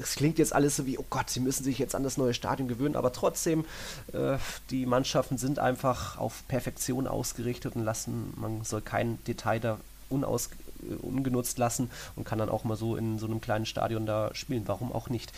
[0.00, 2.32] es klingt jetzt alles so wie, oh Gott, sie müssen sich jetzt an das neue
[2.32, 3.64] Stadion Stadion gewöhnen, aber trotzdem,
[4.12, 4.36] äh,
[4.70, 9.78] die Mannschaften sind einfach auf Perfektion ausgerichtet und lassen, man soll kein Detail da
[10.10, 10.50] unaus,
[10.82, 14.34] äh, ungenutzt lassen und kann dann auch mal so in so einem kleinen Stadion da
[14.34, 14.64] spielen.
[14.66, 15.32] Warum auch nicht?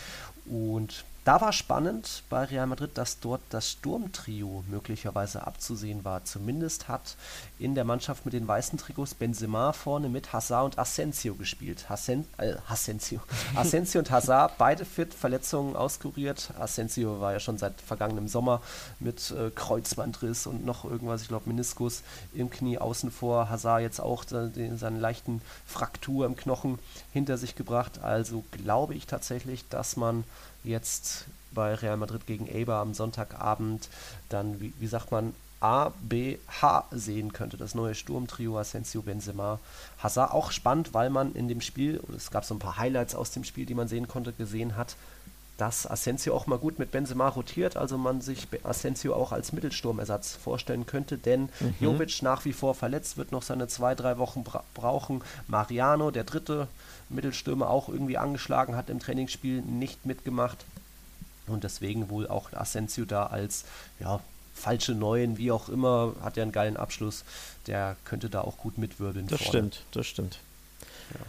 [0.45, 6.23] Und da war spannend bei Real Madrid, dass dort das Sturmtrio möglicherweise abzusehen war.
[6.23, 7.17] Zumindest hat
[7.59, 11.89] in der Mannschaft mit den weißen Trikots Benzema vorne mit Hazard und Asensio gespielt.
[11.89, 13.19] Hasen, äh, Asensio.
[13.55, 16.51] Asensio und Hazard, beide fit, Verletzungen auskuriert.
[16.57, 18.61] Asensio war ja schon seit vergangenem Sommer
[19.01, 23.49] mit äh, Kreuzbandriss und noch irgendwas, ich glaube Meniskus im Knie außen vor.
[23.49, 26.79] Hazard jetzt auch den, seine leichten Fraktur im Knochen
[27.11, 27.99] hinter sich gebracht.
[28.01, 30.23] Also glaube ich tatsächlich, dass man
[30.63, 33.89] jetzt bei Real Madrid gegen Eibar am Sonntagabend
[34.29, 37.57] dann, wie, wie sagt man, A, B, H sehen könnte.
[37.57, 39.59] Das neue Sturmtrio Asensio Benzema.
[39.97, 43.31] Hazard auch spannend, weil man in dem Spiel, es gab so ein paar Highlights aus
[43.31, 44.95] dem Spiel, die man sehen konnte, gesehen hat,
[45.57, 50.35] dass Asensio auch mal gut mit Benzema rotiert, also man sich Asensio auch als Mittelsturmersatz
[50.35, 51.75] vorstellen könnte, denn mhm.
[51.79, 55.23] Jovic nach wie vor verletzt, wird noch seine zwei, drei Wochen bra brauchen.
[55.47, 56.67] Mariano, der dritte
[57.09, 60.65] Mittelstürmer, auch irgendwie angeschlagen, hat im Trainingsspiel nicht mitgemacht
[61.47, 63.65] und deswegen wohl auch Asensio da als
[63.99, 64.19] ja,
[64.53, 67.23] falsche Neuen, wie auch immer, hat ja einen geilen Abschluss,
[67.65, 69.27] der könnte da auch gut mitwirbeln.
[69.27, 69.49] Das vorne.
[69.49, 70.39] stimmt, das stimmt.
[71.13, 71.19] Ja.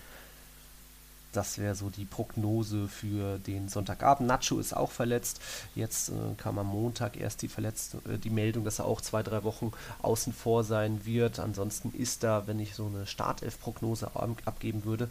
[1.38, 4.26] Das wäre so die Prognose für den Sonntagabend.
[4.26, 5.40] Nacho ist auch verletzt.
[5.76, 9.22] Jetzt äh, kam am Montag erst die, verletzt, äh, die Meldung, dass er auch zwei,
[9.22, 9.70] drei Wochen
[10.02, 11.38] außen vor sein wird.
[11.38, 14.10] Ansonsten ist da, wenn ich so eine Startelf-Prognose
[14.46, 15.08] abgeben würde,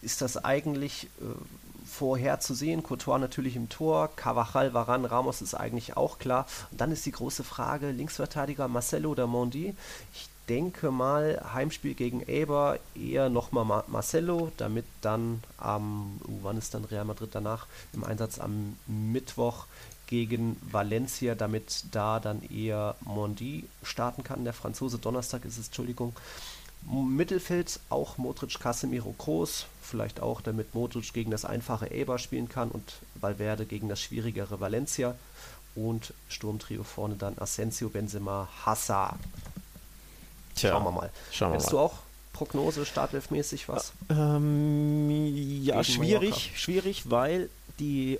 [0.00, 1.26] ist das eigentlich äh,
[1.86, 2.82] vorherzusehen.
[2.82, 6.46] Courtois natürlich im Tor, Cavachal, Varan, Ramos ist eigentlich auch klar.
[6.72, 9.76] Und dann ist die große Frage, Linksverteidiger Marcelo oder Mondi.
[10.12, 16.58] Ich denke mal, Heimspiel gegen Eber eher nochmal Ma Marcelo, damit dann am, uh, wann
[16.58, 19.64] ist dann Real Madrid danach im Einsatz am Mittwoch
[20.08, 24.44] gegen Valencia, damit da dann eher Mondi starten kann.
[24.44, 26.12] Der Franzose Donnerstag ist es, Entschuldigung.
[26.82, 32.70] Mittelfeld auch Modric, Casemiro, Groß, vielleicht auch damit Modric gegen das einfache Eber spielen kann
[32.70, 35.14] und Valverde gegen das schwierigere Valencia
[35.74, 39.18] und Sturmtrio vorne dann Asensio, Benzema, Hazard.
[40.54, 41.10] Tja, schauen wir mal.
[41.30, 41.94] Schauen Hättest du auch
[42.32, 43.92] Prognose, Startelfmäßig was?
[44.08, 45.10] Ähm,
[45.62, 48.18] ja, schwierig, schwierig, weil die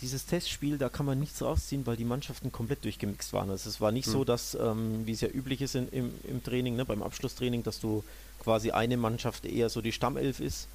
[0.00, 3.50] dieses Testspiel, da kann man nichts rausziehen, weil die Mannschaften komplett durchgemixt waren.
[3.50, 4.12] Also es war nicht mhm.
[4.12, 7.62] so, dass, ähm, wie es ja üblich ist in, im, im Training, ne, beim Abschlusstraining,
[7.62, 8.04] dass du
[8.42, 10.68] quasi eine Mannschaft eher so die Stammelf ist.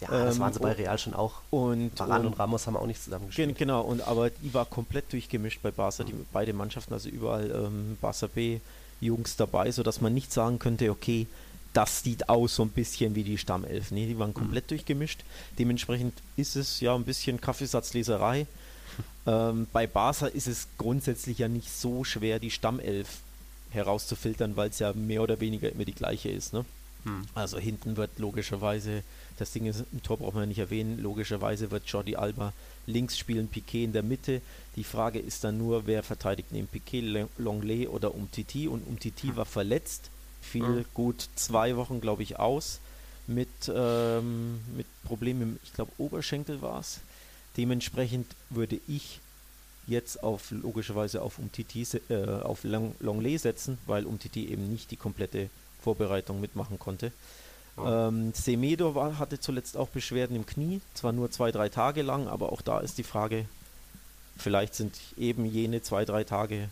[0.00, 1.42] Ja, das ähm, waren sie bei Real schon auch.
[1.50, 3.58] Und, und, und Ramos haben auch nicht zusammen gespielt.
[3.58, 7.98] Genau, und, aber die war komplett durchgemischt bei Barca, die, beide Mannschaften, also überall ähm,
[8.00, 8.60] Barca B
[9.00, 11.26] Jungs dabei, sodass man nicht sagen könnte, okay,
[11.72, 13.90] das sieht aus so ein bisschen wie die Stammelf.
[13.90, 14.68] Nee, die waren komplett mhm.
[14.68, 15.20] durchgemischt.
[15.58, 18.46] Dementsprechend ist es ja ein bisschen Kaffeesatzleserei.
[19.26, 23.18] ähm, bei Barca ist es grundsätzlich ja nicht so schwer, die Stammelf
[23.70, 26.52] herauszufiltern, weil es ja mehr oder weniger immer die gleiche ist.
[26.52, 26.64] Ne?
[27.04, 27.22] Mhm.
[27.34, 29.04] Also hinten wird logischerweise,
[29.38, 32.52] das Ding ist, im Tor braucht man ja nicht erwähnen, logischerweise wird Jordi Alba
[32.90, 34.42] links spielen, Piquet in der Mitte.
[34.76, 39.46] Die Frage ist dann nur, wer verteidigt neben Piquet, Longley oder Umtiti und Umtiti war
[39.46, 40.84] verletzt fiel mhm.
[40.94, 42.80] gut zwei Wochen, glaube ich, aus
[43.26, 47.00] mit, ähm, mit Problemen im, ich glaube, Oberschenkel war es.
[47.56, 49.20] Dementsprechend würde ich
[49.86, 54.96] jetzt auf logischerweise auf Umtiti äh, auf Long, Longley setzen, weil Umtiti eben nicht die
[54.96, 55.50] komplette
[55.82, 57.12] Vorbereitung mitmachen konnte.
[57.78, 62.28] Ähm, Semedo war, hatte zuletzt auch Beschwerden im Knie, zwar nur zwei, drei Tage lang,
[62.28, 63.46] aber auch da ist die Frage,
[64.36, 66.68] vielleicht sind eben jene zwei, drei Tage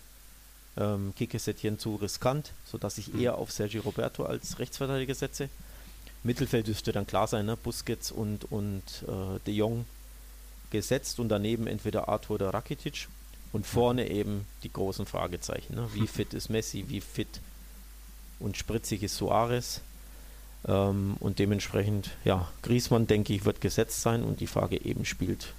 [0.76, 1.38] ähm, Kike
[1.78, 3.20] zu riskant, sodass ich mhm.
[3.20, 5.48] eher auf Sergi Roberto als Rechtsverteidiger setze.
[6.24, 7.56] Mittelfeld dürfte dann klar sein, ne?
[7.56, 9.84] Busquets und, und äh, De Jong
[10.70, 13.08] gesetzt und daneben entweder Arthur oder Rakitic
[13.52, 15.74] und vorne eben die großen Fragezeichen.
[15.74, 15.88] Ne?
[15.94, 17.40] Wie fit ist Messi, wie fit
[18.38, 19.80] und spritzig ist Suarez
[20.66, 25.52] ähm, und dementsprechend, ja, Griezmann denke ich wird gesetzt sein und die Frage eben spielt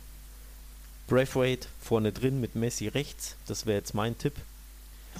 [1.07, 4.33] Braithwaite vorne drin mit Messi rechts, das wäre jetzt mein Tipp.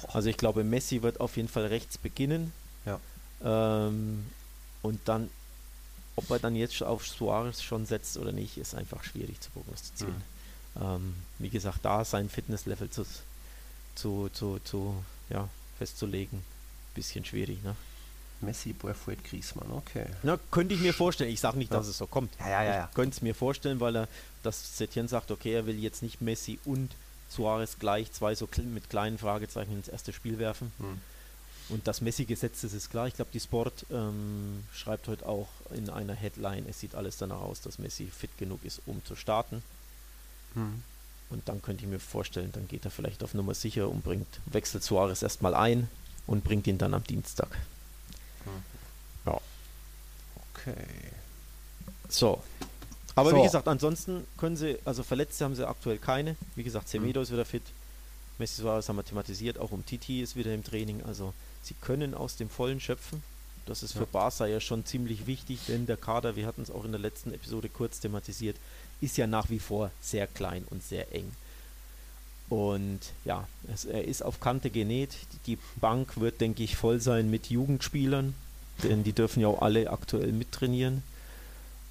[0.08, 2.52] Also ich glaube, Messi wird auf jeden Fall rechts beginnen.
[2.86, 3.00] Ja.
[3.42, 4.24] Ähm,
[4.82, 5.28] und dann,
[6.16, 10.14] ob er dann jetzt auf Suarez schon setzt oder nicht, ist einfach schwierig zu prognostizieren.
[10.76, 10.82] Mhm.
[10.82, 13.04] Ähm, wie gesagt, da sein Fitnesslevel zu,
[13.96, 16.42] zu, zu, zu ja, festzulegen,
[16.94, 17.62] bisschen schwierig.
[17.64, 17.74] Ne?
[18.42, 20.06] Messi, Braithwaite, Griezmann, okay.
[20.22, 21.30] Na, könnte ich mir vorstellen.
[21.30, 21.78] Ich sage nicht, ja.
[21.78, 22.32] dass es so kommt.
[22.38, 22.88] Ja, ja, ja, ja.
[22.90, 24.08] Ich könnte es mir vorstellen, weil er,
[24.42, 26.90] dass Setien sagt, okay, er will jetzt nicht Messi und
[27.28, 30.72] Suarez gleich zwei so mit kleinen Fragezeichen ins erste Spiel werfen.
[30.78, 31.00] Mhm.
[31.68, 33.06] Und das Messi gesetzt ist, ist klar.
[33.06, 37.40] Ich glaube, die Sport ähm, schreibt heute auch in einer Headline, es sieht alles danach
[37.40, 39.62] aus, dass Messi fit genug ist, um zu starten.
[40.54, 40.82] Mhm.
[41.30, 44.40] Und dann könnte ich mir vorstellen, dann geht er vielleicht auf Nummer sicher und bringt,
[44.46, 45.88] wechselt Suarez erstmal ein
[46.26, 47.56] und bringt ihn dann am Dienstag.
[48.44, 49.30] Mhm.
[49.30, 49.40] Ja.
[50.54, 50.86] Okay.
[52.08, 52.42] So,
[53.14, 53.36] aber so.
[53.36, 56.36] wie gesagt, ansonsten können sie, also Verletzte haben sie aktuell keine.
[56.54, 57.24] Wie gesagt, Semedo mhm.
[57.24, 57.62] ist wieder fit.
[58.38, 61.02] Messi Suarez haben wir thematisiert, auch um Titi ist wieder im Training.
[61.02, 63.22] Also sie können aus dem Vollen schöpfen.
[63.66, 64.00] Das ist ja.
[64.00, 67.00] für Barca ja schon ziemlich wichtig, denn der Kader, wir hatten es auch in der
[67.00, 68.56] letzten Episode kurz thematisiert,
[69.00, 71.30] ist ja nach wie vor sehr klein und sehr eng.
[72.50, 75.16] Und ja, es, er ist auf Kante genäht.
[75.46, 78.34] Die Bank wird, denke ich, voll sein mit Jugendspielern,
[78.82, 81.02] denn die dürfen ja auch alle aktuell mittrainieren.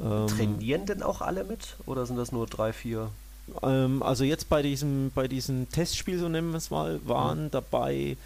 [0.01, 1.75] Ähm, Trainieren denn auch alle mit?
[1.85, 3.09] Oder sind das nur drei, vier?
[3.63, 7.51] Ähm, also jetzt bei diesem, bei diesem Testspiel, so nennen wir es mal, waren mhm.
[7.51, 8.17] dabei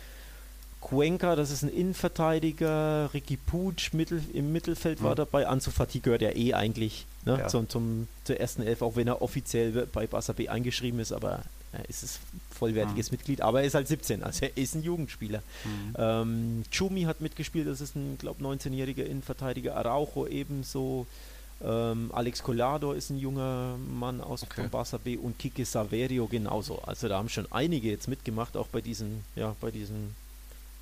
[0.81, 5.05] Cuenca, das ist ein Innenverteidiger, Ricky Puig Mittel, im Mittelfeld mhm.
[5.05, 7.47] war dabei, Ansu Fati gehört ja eh eigentlich ne, ja.
[7.47, 11.31] zum, zum, zur ersten Elf, auch wenn er offiziell bei Barca B eingeschrieben ist, aber
[11.31, 11.43] er
[11.87, 12.19] ist es
[12.51, 13.15] vollwertiges mhm.
[13.15, 15.41] Mitglied, aber er ist halt 17, also er ist ein Jugendspieler.
[15.63, 15.95] Mhm.
[15.97, 21.07] Ähm, Chumi hat mitgespielt, das ist ein, glaube 19-jähriger Innenverteidiger, Araujo ebenso,
[21.63, 24.67] ähm, Alex Collado ist ein junger Mann aus okay.
[24.69, 26.79] Barca B und Kike Saverio genauso.
[26.81, 30.15] Also da haben schon einige jetzt mitgemacht, auch bei diesen, ja, bei diesen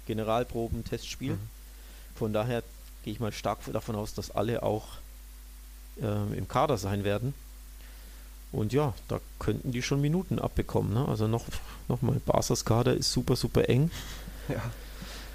[0.08, 1.38] Generalproben, Testspielen.
[1.38, 2.18] Mhm.
[2.18, 2.64] Von daher
[3.04, 4.88] gehe ich mal stark davon aus, dass alle auch
[6.02, 7.34] äh, im Kader sein werden.
[8.52, 10.94] Und ja, da könnten die schon Minuten abbekommen.
[10.94, 11.08] Ne?
[11.08, 11.46] Also noch,
[11.88, 13.92] noch mal, Barca's Kader ist super, super eng.
[14.50, 14.62] Ja.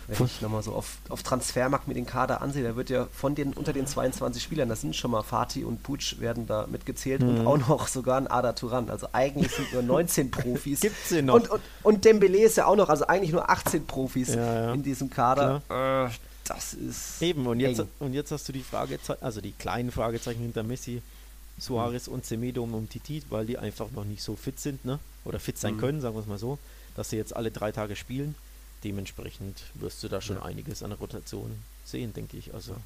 [0.08, 3.34] Wenn ich nochmal so auf, auf Transfermarkt mit den Kader ansehe, da wird ja von
[3.34, 7.22] den unter den 22 Spielern, das sind schon mal Fatih und Putsch werden da mitgezählt
[7.22, 7.40] mhm.
[7.40, 8.88] und auch noch sogar ein Ada Turan.
[8.88, 10.80] Also eigentlich sind nur 19 Profis.
[10.80, 11.34] Gibt's sie noch?
[11.34, 14.74] Und, und, und Dembele ist ja auch noch, also eigentlich nur 18 Profis ja, ja.
[14.74, 15.62] in diesem Kader.
[15.68, 16.12] Äh,
[16.44, 17.20] das ist.
[17.20, 21.02] Eben, und jetzt, und jetzt hast du die Frage, also die kleinen Fragezeichen hinter Messi,
[21.58, 24.98] Suarez und Semedo und Titi, weil die einfach noch nicht so fit sind, ne?
[25.24, 25.80] Oder fit sein mhm.
[25.80, 26.58] können, sagen wir es mal so,
[26.94, 28.34] dass sie jetzt alle drei Tage spielen
[28.86, 30.42] dementsprechend wirst du da schon ja.
[30.42, 31.50] einiges an Rotation
[31.84, 32.54] sehen, denke ich.
[32.54, 32.76] Also.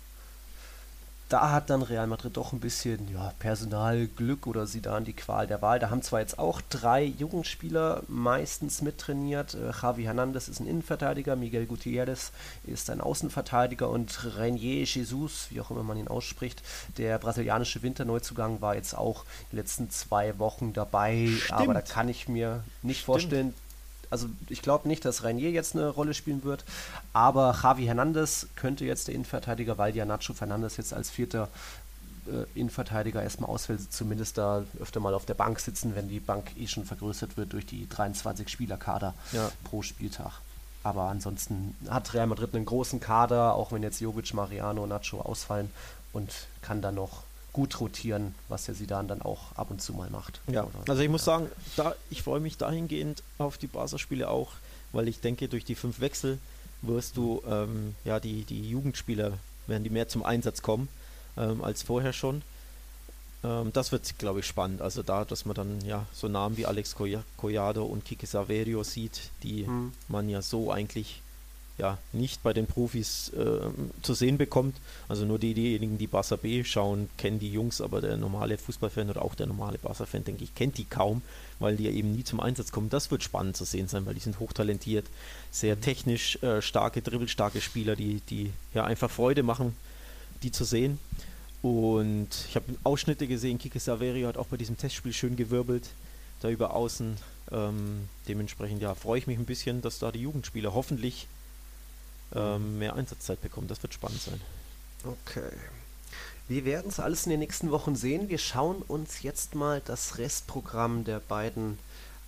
[1.31, 5.13] Da hat dann Real Madrid doch ein bisschen ja, Personalglück oder sie da an die
[5.13, 5.79] Qual der Wahl.
[5.79, 9.55] Da haben zwar jetzt auch drei Jugendspieler meistens mittrainiert.
[9.55, 12.33] Äh, Javi Hernandez ist ein Innenverteidiger, Miguel Gutierrez
[12.65, 16.63] ist ein Außenverteidiger und Renier Jesus, wie auch immer man ihn ausspricht,
[16.99, 21.29] der brasilianische Winterneuzugang war jetzt auch die letzten zwei Wochen dabei.
[21.39, 21.53] Stimmt.
[21.61, 23.07] Aber da kann ich mir nicht Stimmt.
[23.07, 23.55] vorstellen,
[24.11, 26.65] also ich glaube nicht, dass Rainier jetzt eine Rolle spielen wird,
[27.13, 31.49] aber Javi Hernandez könnte jetzt der Innenverteidiger, weil ja Nacho Fernandes jetzt als vierter
[32.27, 36.51] äh, Innenverteidiger erstmal ausfällt, zumindest da öfter mal auf der Bank sitzen, wenn die Bank
[36.57, 39.51] eh schon vergrößert wird durch die 23 Spielerkader ja.
[39.65, 40.33] pro Spieltag.
[40.83, 45.71] Aber ansonsten hat Real Madrid einen großen Kader, auch wenn jetzt Jovic, Mariano, Nacho ausfallen
[46.13, 46.31] und
[46.63, 50.41] kann dann noch gut rotieren, was der Sidan dann auch ab und zu mal macht.
[50.51, 54.53] Ja, also ich muss sagen, da, ich freue mich dahingehend auf die Barca-Spiele auch,
[54.93, 56.39] weil ich denke, durch die fünf Wechsel
[56.83, 59.33] wirst du, ähm, ja, die, die Jugendspieler
[59.67, 60.89] werden die mehr zum Einsatz kommen
[61.37, 62.43] ähm, als vorher schon.
[63.43, 64.83] Ähm, das wird, glaube ich, spannend.
[64.83, 66.95] Also da, dass man dann ja so Namen wie Alex
[67.37, 69.93] Collado und Kike Saverio sieht, die mhm.
[70.09, 71.23] man ja so eigentlich
[71.81, 73.61] ja, nicht bei den Profis äh,
[74.03, 74.77] zu sehen bekommt.
[75.09, 79.09] Also nur die, diejenigen, die Barca B schauen, kennen die Jungs, aber der normale Fußballfan
[79.09, 81.23] oder auch der normale Barca-Fan, denke ich, kennt die kaum,
[81.59, 82.91] weil die ja eben nie zum Einsatz kommen.
[82.91, 85.07] Das wird spannend zu sehen sein, weil die sind hochtalentiert,
[85.51, 85.81] sehr mhm.
[85.81, 89.75] technisch äh, starke, dribbelstarke Spieler, die, die ja einfach Freude machen,
[90.43, 90.99] die zu sehen.
[91.63, 95.89] Und ich habe Ausschnitte gesehen, Kike Saverio hat auch bei diesem Testspiel schön gewirbelt,
[96.41, 97.17] da über außen.
[97.53, 101.27] Ähm, dementsprechend ja, freue ich mich ein bisschen, dass da die Jugendspieler hoffentlich
[102.35, 103.69] ähm, mehr Einsatzzeit bekommen.
[103.69, 104.41] Das wird spannend sein.
[105.05, 105.51] Okay.
[106.49, 108.29] Wir werden es alles in den nächsten Wochen sehen.
[108.29, 111.79] Wir schauen uns jetzt mal das Restprogramm der beiden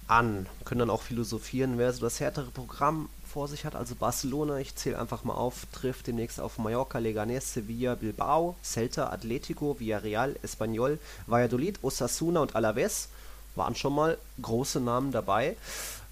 [0.06, 0.46] an.
[0.58, 3.74] Wir können dann auch philosophieren, wer so das härtere Programm vor sich hat.
[3.74, 9.10] Also Barcelona, ich zähle einfach mal auf, trifft demnächst auf Mallorca, Leganés, Sevilla, Bilbao, Celta,
[9.10, 13.08] Atletico, Villarreal, Espanyol, Valladolid, Osasuna und Alaves.
[13.54, 15.56] Waren schon mal große Namen dabei.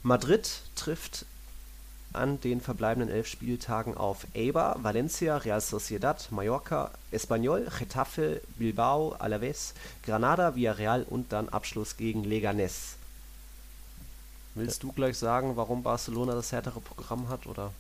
[0.03, 1.27] Madrid trifft
[2.13, 9.75] an den verbleibenden elf Spieltagen auf Eibar, Valencia, Real Sociedad, Mallorca, Espanyol, Getafe, Bilbao, Alaves,
[10.05, 12.95] Granada, Villarreal und dann Abschluss gegen Leganés.
[14.55, 17.73] Willst du gleich sagen, warum Barcelona das härtere Programm hat, oder?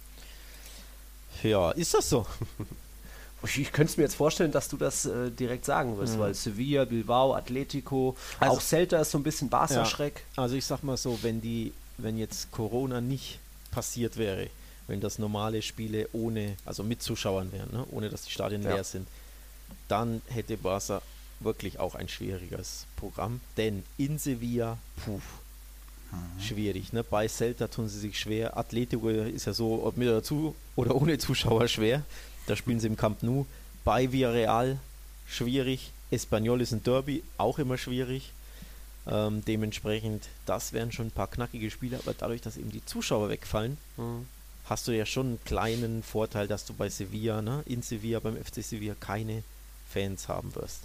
[1.42, 2.26] Ja, ist das so?
[3.42, 6.20] Ich könnte es mir jetzt vorstellen, dass du das äh, direkt sagen wirst, mhm.
[6.20, 10.24] weil Sevilla, Bilbao, Atletico, also, auch Celta ist so ein bisschen Barca-Schreck.
[10.36, 13.38] Ja, also ich sag mal so, wenn die, wenn jetzt Corona nicht
[13.70, 14.48] passiert wäre,
[14.86, 17.86] wenn das normale Spiele ohne, also mit Zuschauern wären, ne?
[17.90, 18.74] ohne dass die Stadien ja.
[18.74, 19.06] leer sind,
[19.88, 21.02] dann hätte Barca
[21.40, 23.40] wirklich auch ein schwieriges Programm.
[23.56, 25.20] Denn in Sevilla, puh,
[26.12, 26.40] mhm.
[26.40, 26.92] schwierig.
[26.92, 27.02] Ne?
[27.04, 28.56] Bei Celta tun sie sich schwer.
[28.56, 32.02] Atletico ist ja so, ob mit dazu oder ohne Zuschauer schwer.
[32.46, 33.46] Da spielen sie im Camp Nou.
[33.84, 34.78] Bei Villarreal
[35.26, 35.92] schwierig.
[36.10, 38.32] Espanyol ist ein Derby, auch immer schwierig.
[39.10, 43.28] Ähm, dementsprechend, das wären schon ein paar knackige Spiele, aber dadurch, dass eben die Zuschauer
[43.28, 44.26] wegfallen, mhm.
[44.66, 48.36] hast du ja schon einen kleinen Vorteil, dass du bei Sevilla, ne, in Sevilla, beim
[48.36, 49.42] FC Sevilla keine
[49.92, 50.82] Fans haben wirst.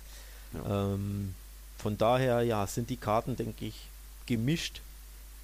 [0.53, 0.93] Ja.
[0.93, 1.35] Ähm,
[1.77, 3.75] von daher, ja, sind die Karten, denke ich,
[4.25, 4.81] gemischt.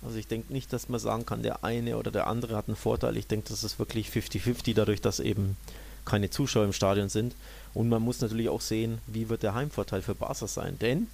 [0.04, 2.76] Also ich denke nicht, dass man sagen kann, der eine oder der andere hat einen
[2.76, 3.16] Vorteil.
[3.18, 5.56] Ich denke, das ist wirklich 50-50, dadurch, dass eben
[6.06, 7.36] keine Zuschauer im Stadion sind.
[7.76, 10.80] Und man muss natürlich auch sehen, wie wird der Heimvorteil für Barca sein.
[10.80, 11.08] Denn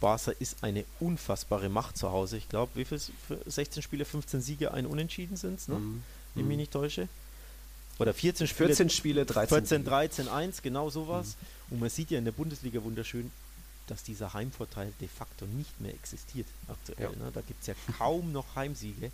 [0.00, 2.36] Barca ist eine unfassbare Macht zu Hause.
[2.36, 3.00] Ich glaube, wie viel
[3.46, 5.76] 16 Spiele, 15 Siege, ein Unentschieden sind es, ne?
[5.76, 6.02] Mhm.
[6.34, 7.08] Wenn ich mich nicht täusche.
[7.98, 8.68] Oder 14 Spiele.
[8.68, 9.48] 14 Spiele, 13.
[9.48, 11.36] 14, 13, 1, genau sowas.
[11.36, 11.74] Mhm.
[11.74, 13.30] Und man sieht ja in der Bundesliga wunderschön,
[13.88, 17.10] dass dieser Heimvorteil de facto nicht mehr existiert aktuell.
[17.12, 17.24] Ja.
[17.24, 17.32] Ne?
[17.32, 19.10] Da gibt es ja kaum noch Heimsiege.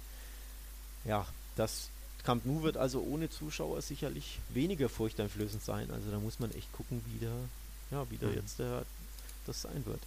[1.04, 1.88] Ja, das
[2.24, 5.90] Camp Nou wird also ohne Zuschauer sicherlich weniger furchteinflößend sein.
[5.90, 7.34] Also da muss man echt gucken, wie der,
[7.90, 8.34] ja, wie der mhm.
[8.34, 8.84] jetzt der,
[9.46, 10.00] das sein wird.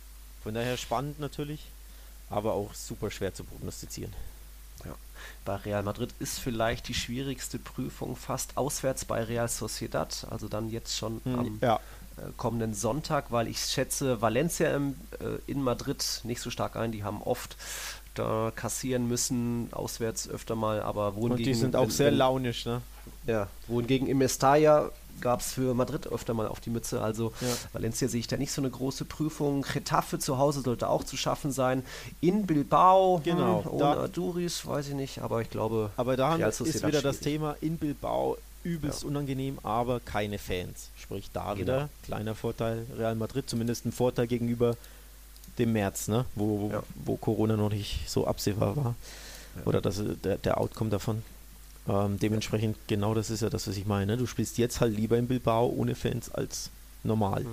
[0.47, 1.59] Von daher spannend natürlich,
[2.29, 4.13] aber auch super schwer zu prognostizieren.
[4.85, 4.95] Ja.
[5.43, 10.69] Bei Real Madrid ist vielleicht die schwierigste Prüfung fast auswärts bei Real Sociedad, also dann
[10.69, 11.75] jetzt schon hm, am ja.
[12.15, 16.93] äh, kommenden Sonntag, weil ich schätze Valencia im, äh, in Madrid nicht so stark ein.
[16.93, 17.57] Die haben oft
[18.13, 21.39] da kassieren müssen, auswärts öfter mal, aber wohingegen...
[21.39, 22.81] Und die sind auch sehr launisch, ne?
[23.25, 27.01] Ja, wohingegen im Mestalla gab es für Madrid öfter mal auf die Mütze.
[27.01, 27.47] Also ja.
[27.73, 29.65] Valencia sehe ich da nicht so eine große Prüfung.
[29.73, 31.83] Getafe zu Hause sollte auch zu schaffen sein.
[32.21, 35.91] In Bilbao, genau, hm, ohne Aduris, weiß ich nicht, aber ich glaube.
[35.97, 37.01] Aber da ist wieder schwierig.
[37.03, 39.09] das Thema in Bilbao übelst ja.
[39.09, 40.89] unangenehm, aber keine Fans.
[40.97, 41.59] Sprich, da genau.
[41.59, 44.75] wieder kleiner Vorteil Real Madrid, zumindest ein Vorteil gegenüber
[45.57, 46.25] dem März, ne?
[46.35, 46.83] wo, wo, ja.
[47.05, 48.95] wo Corona noch nicht so absehbar war.
[49.65, 51.23] Oder das, der, der Outcome davon.
[51.87, 54.17] Ähm, dementsprechend, genau das ist ja das, was ich meine.
[54.17, 56.69] Du spielst jetzt halt lieber in Bilbao ohne Fans als
[57.03, 57.43] normal.
[57.43, 57.47] Mhm.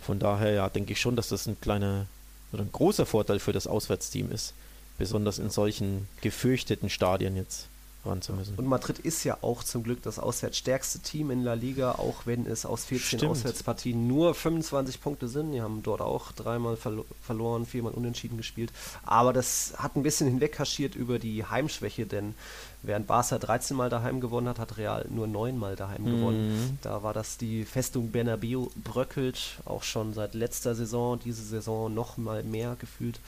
[0.00, 2.06] Von daher ja, denke ich schon, dass das ein kleiner
[2.52, 4.52] oder ein großer Vorteil für das Auswärtsteam ist,
[4.98, 7.66] besonders in solchen gefürchteten Stadien jetzt
[8.04, 8.54] ran zu müssen.
[8.56, 12.46] Und Madrid ist ja auch zum Glück das auswärtsstärkste Team in La Liga, auch wenn
[12.46, 13.32] es aus 14 Stimmt.
[13.32, 15.52] Auswärtspartien nur 25 Punkte sind.
[15.52, 18.72] Die haben dort auch dreimal verlo verloren, viermal unentschieden gespielt.
[19.04, 22.34] Aber das hat ein bisschen hinwegkaschiert über die Heimschwäche, denn
[22.82, 26.16] während Barca 13 Mal daheim gewonnen hat, hat Real nur 9 Mal daheim mhm.
[26.16, 26.78] gewonnen.
[26.82, 32.16] Da war das die Festung Bernabeu bröckelt, auch schon seit letzter Saison, diese Saison noch
[32.16, 33.20] mal mehr gefühlt.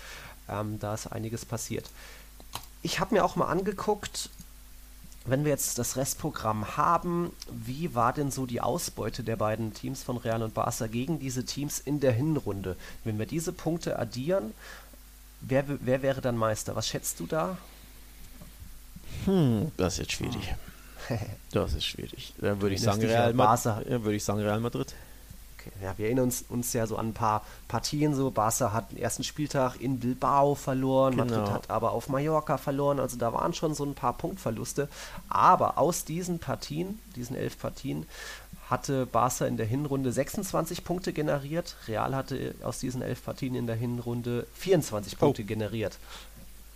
[0.49, 1.89] Ähm, da ist einiges passiert.
[2.83, 4.29] Ich habe mir auch mal angeguckt,
[5.27, 10.03] wenn wir jetzt das Restprogramm haben, wie war denn so die Ausbeute der beiden Teams
[10.03, 12.77] von Real und Barca gegen diese Teams in der Hinrunde?
[13.05, 14.53] Wenn wir diese Punkte addieren,
[15.41, 16.77] wer, wer wäre dann Meister?
[16.77, 17.57] Was schätzt du da?
[19.25, 20.55] Hm, das ist jetzt schwierig.
[21.53, 22.35] das ist schwierig.
[22.39, 23.83] Dann würde ich, sagen Real, Barca.
[23.87, 24.95] würde ich sagen Real Madrid.
[25.83, 28.31] Ja, wir erinnern uns, uns ja so an ein paar Partien so.
[28.31, 31.25] Barca hat den ersten Spieltag in Bilbao verloren, genau.
[31.25, 33.01] Madrid hat aber auf Mallorca verloren.
[33.01, 34.89] Also da waren schon so ein paar Punktverluste.
[35.29, 38.07] Aber aus diesen Partien, diesen elf Partien,
[38.71, 41.77] hatte Barca in der Hinrunde 26 Punkte generiert.
[41.87, 45.47] Real hatte aus diesen elf Partien in der Hinrunde 24 Punkte oh.
[45.47, 45.99] generiert.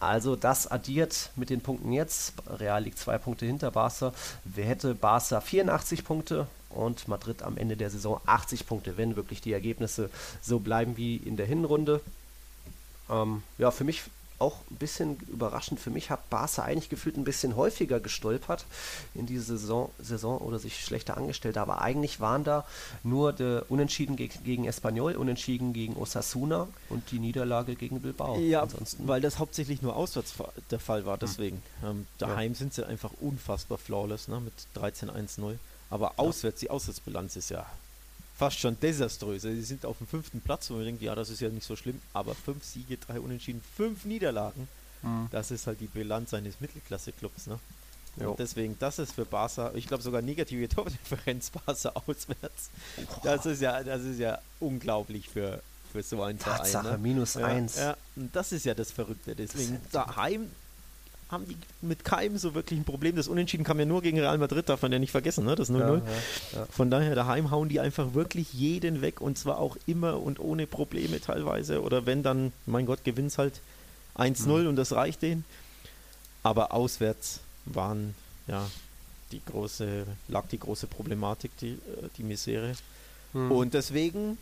[0.01, 2.35] Also das addiert mit den Punkten jetzt.
[2.47, 4.13] Real liegt zwei Punkte hinter Barca.
[4.45, 6.47] Wer hätte Barca 84 Punkte
[6.79, 10.11] und Madrid am Ende der Saison 80 Punkte, wenn wirklich die Ergebnisse
[10.41, 12.01] so bleiben wie in der Hinrunde.
[13.11, 14.03] Ähm, ja, für mich
[14.39, 15.81] auch ein bisschen überraschend.
[15.81, 18.65] Für mich hat Barca eigentlich gefühlt ein bisschen häufiger gestolpert
[19.15, 21.59] in diese Saison, Saison oder sich schlechter angestellt.
[21.59, 22.65] Aber eigentlich waren da
[23.03, 28.39] nur der Unentschieden gegen, gegen Espanyol, Unentschieden gegen Osasuna und die Niederlage gegen Bilbao.
[28.39, 30.35] Ja, Ansonsten weil das hauptsächlich nur auswärts
[30.71, 31.15] der Fall war.
[31.15, 31.21] Hm.
[31.21, 31.63] Deswegen.
[31.81, 31.89] Hm.
[31.89, 32.59] Ähm, daheim ja.
[32.59, 35.57] sind sie einfach unfassbar flawless ne, mit 13-1-0.
[35.91, 37.67] Aber auswärts, die Auswärtsbilanz ist ja
[38.37, 39.43] fast schon desaströs.
[39.43, 41.77] Sie sind auf dem fünften Platz, wo man denkt, ja, das ist ja nicht so
[41.77, 44.69] schlimm, aber fünf Siege, drei Unentschieden, fünf Niederlagen.
[45.03, 45.29] Mhm.
[45.31, 47.59] Das ist halt die Bilanz eines Mittelklasse-Clubs, ne?
[48.17, 52.71] Und deswegen, das ist für Barca, ich glaube sogar negative Tordifferenz Barca auswärts.
[53.23, 55.63] Das ist ja, das ist ja unglaublich für,
[55.93, 57.01] für so einen Tatsache, Verein.
[57.01, 57.09] Ne?
[57.09, 57.77] minus ja, eins.
[57.77, 59.37] Ja, und das ist ja das Verrückte.
[59.37, 60.51] Deswegen daheim
[61.31, 63.17] haben die mit keinem so wirklich ein Problem.
[63.17, 65.55] Das Unentschieden kam ja nur gegen Real Madrid, darf man ja nicht vergessen, ne?
[65.55, 65.79] das 0-0.
[65.79, 66.03] Ja, ja,
[66.55, 66.67] ja.
[66.71, 70.67] Von daher, daheim hauen die einfach wirklich jeden weg und zwar auch immer und ohne
[70.67, 71.83] Probleme teilweise.
[71.83, 73.61] Oder wenn dann, mein Gott, gewinnt halt
[74.17, 74.69] 1-0 mhm.
[74.69, 75.45] und das reicht denen.
[76.43, 78.15] Aber auswärts waren,
[78.47, 78.67] ja,
[79.33, 82.73] die große, lag die große Problematik, die, äh, die Misere.
[83.35, 83.53] Mhm.
[83.53, 84.39] Und deswegen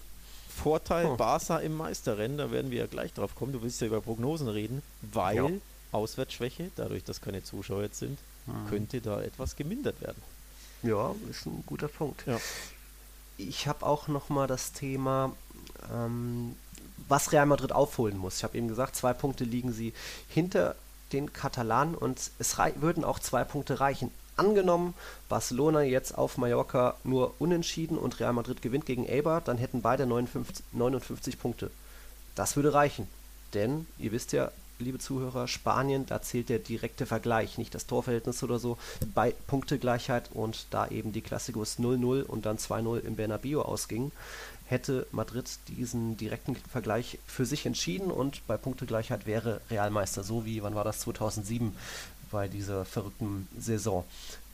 [0.48, 1.16] Vorteil oh.
[1.16, 3.52] Barca im Meisterrennen, da werden wir ja gleich drauf kommen.
[3.52, 5.60] Du willst ja über Prognosen reden, weil
[5.92, 8.68] Auswärtsschwäche, dadurch, dass keine Zuschauer jetzt sind, mhm.
[8.68, 10.22] könnte da etwas gemindert werden.
[10.82, 12.24] Ja, ist ein guter Punkt.
[12.26, 12.38] Ja.
[13.38, 15.34] Ich habe auch noch mal das Thema,
[15.92, 16.56] ähm,
[17.08, 18.38] was Real Madrid aufholen muss.
[18.38, 19.92] Ich habe eben gesagt, zwei Punkte liegen sie
[20.28, 20.76] hinter
[21.12, 24.10] den Katalanen und es würden auch zwei Punkte reichen.
[24.36, 24.94] Angenommen,
[25.28, 30.04] Barcelona jetzt auf Mallorca nur unentschieden und Real Madrid gewinnt gegen Eibar, dann hätten beide
[30.04, 31.70] 59, 59 Punkte.
[32.34, 33.08] Das würde reichen.
[33.54, 38.42] Denn ihr wisst ja, liebe Zuhörer, Spanien, da zählt der direkte Vergleich, nicht das Torverhältnis
[38.42, 38.78] oder so,
[39.14, 44.12] bei Punktegleichheit und da eben die Klassikos 0-0 und dann 2-0 im Bernabeu ausgingen,
[44.66, 50.62] hätte Madrid diesen direkten Vergleich für sich entschieden und bei Punktegleichheit wäre Realmeister, so wie,
[50.62, 51.74] wann war das, 2007
[52.30, 54.04] bei dieser verrückten Saison.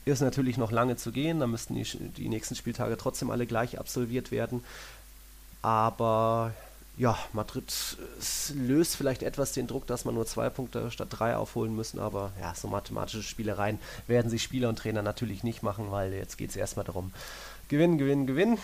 [0.05, 3.79] Ist natürlich noch lange zu gehen, da müssten die, die nächsten Spieltage trotzdem alle gleich
[3.79, 4.63] absolviert werden,
[5.61, 6.53] aber
[6.95, 7.97] ja, Madrid
[8.53, 12.31] löst vielleicht etwas den Druck, dass man nur zwei Punkte statt drei aufholen müssen, aber
[12.39, 16.51] ja, so mathematische Spielereien werden sich Spieler und Trainer natürlich nicht machen, weil jetzt geht
[16.51, 17.11] es erstmal darum,
[17.67, 18.57] gewinnen, gewinnen, gewinnen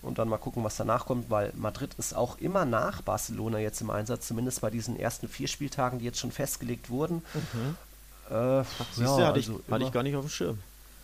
[0.00, 3.82] und dann mal gucken, was danach kommt, weil Madrid ist auch immer nach Barcelona jetzt
[3.82, 7.22] im Einsatz, zumindest bei diesen ersten vier Spieltagen, die jetzt schon festgelegt wurden.
[7.34, 8.34] Mhm.
[8.34, 10.58] Äh, Siehst ja, du, hatte, also ich, hatte ich gar nicht auf dem Schirm.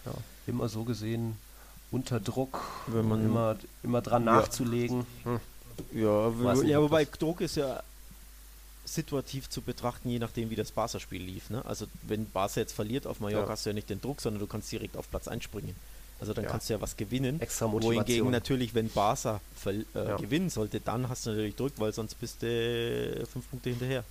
[0.06, 0.12] Ja,
[0.46, 1.36] immer so gesehen
[1.90, 4.36] unter Druck, Wenn man immer, immer dran ja.
[4.36, 5.06] nachzulegen.
[5.24, 5.40] Hm.
[5.92, 6.32] Ja,
[6.64, 7.82] ja wobei Druck ist ja
[8.88, 11.50] situativ zu betrachten, je nachdem, wie das Barca-Spiel lief.
[11.50, 11.64] Ne?
[11.64, 13.52] Also, wenn Barca jetzt verliert auf Mallorca, ja.
[13.52, 15.74] hast du ja nicht den Druck, sondern du kannst direkt auf Platz einspringen.
[16.20, 16.50] Also, dann ja.
[16.50, 17.40] kannst du ja was gewinnen.
[17.40, 18.06] Extra Motivation.
[18.06, 20.16] Wohingegen natürlich, wenn Barca äh, ja.
[20.16, 24.04] gewinnen sollte, dann hast du natürlich Druck, weil sonst bist du fünf Punkte hinterher.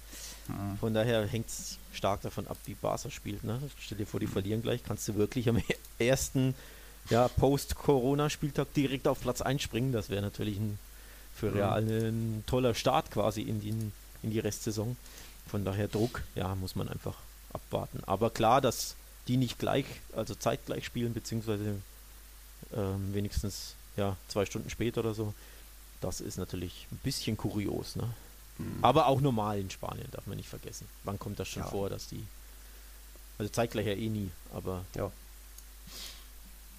[0.47, 0.77] Mhm.
[0.79, 3.43] Von daher hängt es stark davon ab, wie Barca spielt.
[3.43, 3.59] Ne?
[3.79, 4.31] Stell dir vor, die mhm.
[4.31, 5.61] verlieren gleich, kannst du wirklich am
[5.99, 6.55] ersten
[7.09, 9.91] ja, Post-Corona-Spieltag direkt auf Platz einspringen.
[9.91, 10.77] Das wäre natürlich ein
[11.37, 14.97] für Real ein toller Start quasi in die, in die Restsaison.
[15.47, 17.15] Von daher Druck, ja, muss man einfach
[17.53, 18.01] abwarten.
[18.05, 18.95] Aber klar, dass
[19.27, 19.85] die nicht gleich,
[20.15, 21.75] also zeitgleich spielen, beziehungsweise
[22.75, 25.33] ähm, wenigstens ja, zwei Stunden später oder so.
[26.01, 28.09] Das ist natürlich ein bisschen kurios, ne?
[28.57, 28.79] Mhm.
[28.81, 30.87] Aber auch normal in Spanien, darf man nicht vergessen.
[31.03, 31.69] Wann kommt das schon ja.
[31.69, 32.23] vor, dass die.
[33.37, 34.83] Also zeitgleich ja eh nie, aber.
[34.95, 35.11] Ja.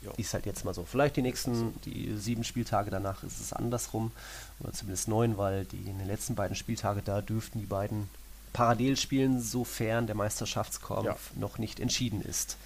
[0.03, 0.13] Ja.
[0.17, 0.85] Ist halt jetzt mal so.
[0.85, 4.13] Vielleicht die nächsten, die sieben Spieltage danach ist es andersrum.
[4.61, 8.09] Oder zumindest neun, weil die in den letzten beiden Spieltage da dürften die beiden
[8.53, 11.17] parallel spielen, sofern der Meisterschaftskampf ja.
[11.35, 12.57] noch nicht entschieden ist.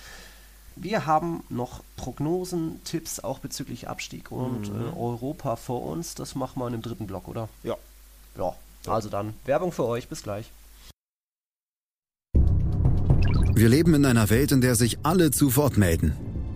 [0.77, 4.81] Wir haben noch Prognosen, Tipps auch bezüglich Abstieg und mhm.
[4.81, 6.15] äh, Europa vor uns.
[6.15, 7.49] Das machen wir in dem dritten Block, oder?
[7.63, 7.77] Ja.
[8.37, 8.55] Ja,
[8.87, 10.09] also dann Werbung für euch.
[10.09, 10.51] Bis gleich.
[13.55, 16.32] Wir leben in einer Welt, in der sich alle zu Wort melden.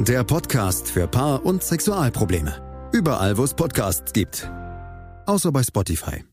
[0.00, 2.90] der Podcast für Paar- und Sexualprobleme.
[2.92, 4.48] Überall, wo es Podcasts gibt.
[5.26, 6.24] Außer bei Spotify.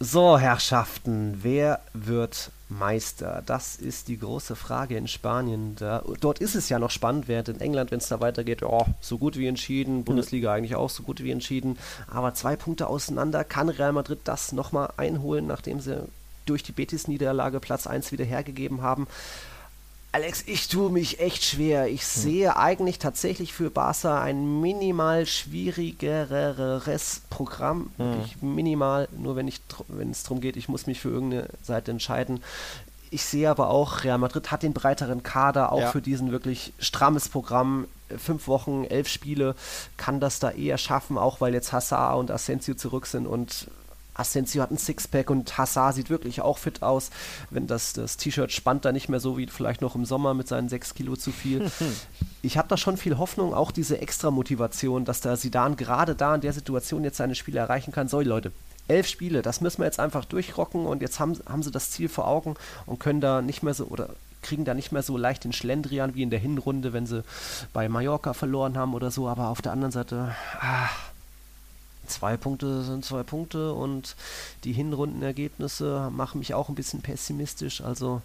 [0.00, 3.42] So, Herrschaften, wer wird Meister?
[3.44, 5.76] Das ist die große Frage in Spanien.
[5.76, 8.86] Da, dort ist es ja noch spannend, während in England, wenn es da weitergeht, oh,
[9.00, 11.78] so gut wie entschieden, Bundesliga eigentlich auch so gut wie entschieden.
[12.10, 16.08] Aber zwei Punkte auseinander, kann Real Madrid das nochmal einholen, nachdem sie
[16.46, 19.06] durch die Betis-Niederlage Platz 1 wieder hergegeben haben?
[20.10, 21.88] Alex, ich tue mich echt schwer.
[21.88, 22.22] Ich hm.
[22.22, 27.90] sehe eigentlich tatsächlich für Barca ein minimal schwierigeres Programm.
[27.98, 28.54] Hm.
[28.54, 32.42] Minimal, nur wenn, ich, wenn es darum geht, ich muss mich für irgendeine Seite entscheiden.
[33.10, 35.90] Ich sehe aber auch, Real Madrid hat den breiteren Kader, auch ja.
[35.90, 37.86] für diesen wirklich strammes Programm.
[38.16, 39.54] Fünf Wochen, elf Spiele,
[39.98, 43.68] kann das da eher schaffen, auch weil jetzt Hassar und Asensio zurück sind und
[44.18, 47.10] Asensio hat ein Sixpack und Hassar sieht wirklich auch fit aus.
[47.50, 50.48] Wenn das, das T-Shirt spannt da nicht mehr so wie vielleicht noch im Sommer mit
[50.48, 51.70] seinen sechs Kilo zu viel.
[52.42, 56.34] ich habe da schon viel Hoffnung, auch diese extra Motivation, dass der Sidan gerade da
[56.34, 58.08] in der Situation jetzt seine Spiele erreichen kann.
[58.08, 58.52] So, Leute,
[58.88, 62.08] elf Spiele, das müssen wir jetzt einfach durchrocken und jetzt haben, haben sie das Ziel
[62.08, 62.54] vor Augen
[62.86, 64.10] und können da nicht mehr so oder
[64.42, 67.24] kriegen da nicht mehr so leicht den Schlendrian wie in der Hinrunde, wenn sie
[67.72, 70.88] bei Mallorca verloren haben oder so, aber auf der anderen Seite, ah,
[72.08, 74.16] zwei Punkte sind zwei Punkte und
[74.64, 77.80] die Hinrundenergebnisse machen mich auch ein bisschen pessimistisch.
[77.80, 78.22] Also,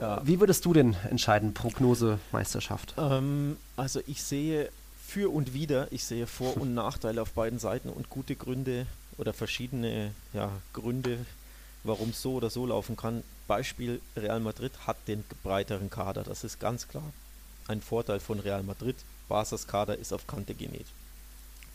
[0.00, 0.20] ja.
[0.24, 2.94] wie würdest du denn entscheiden, Prognose Meisterschaft?
[2.98, 4.70] Ähm, also, ich sehe
[5.06, 8.86] für und wider, ich sehe Vor- und Nachteile auf beiden Seiten und gute Gründe
[9.18, 11.18] oder verschiedene ja, Gründe,
[11.82, 13.22] warum es so oder so laufen kann.
[13.48, 17.12] Beispiel: Real Madrid hat den breiteren Kader, das ist ganz klar.
[17.66, 18.96] Ein Vorteil von Real Madrid.
[19.28, 20.86] Barca's Kader ist auf Kante genäht.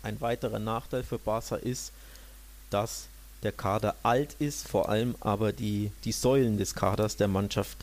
[0.06, 1.92] Ein weiterer Nachteil für Barca ist,
[2.70, 3.08] dass
[3.42, 7.80] der Kader alt ist, vor allem aber die, die Säulen des Kaders der Mannschaft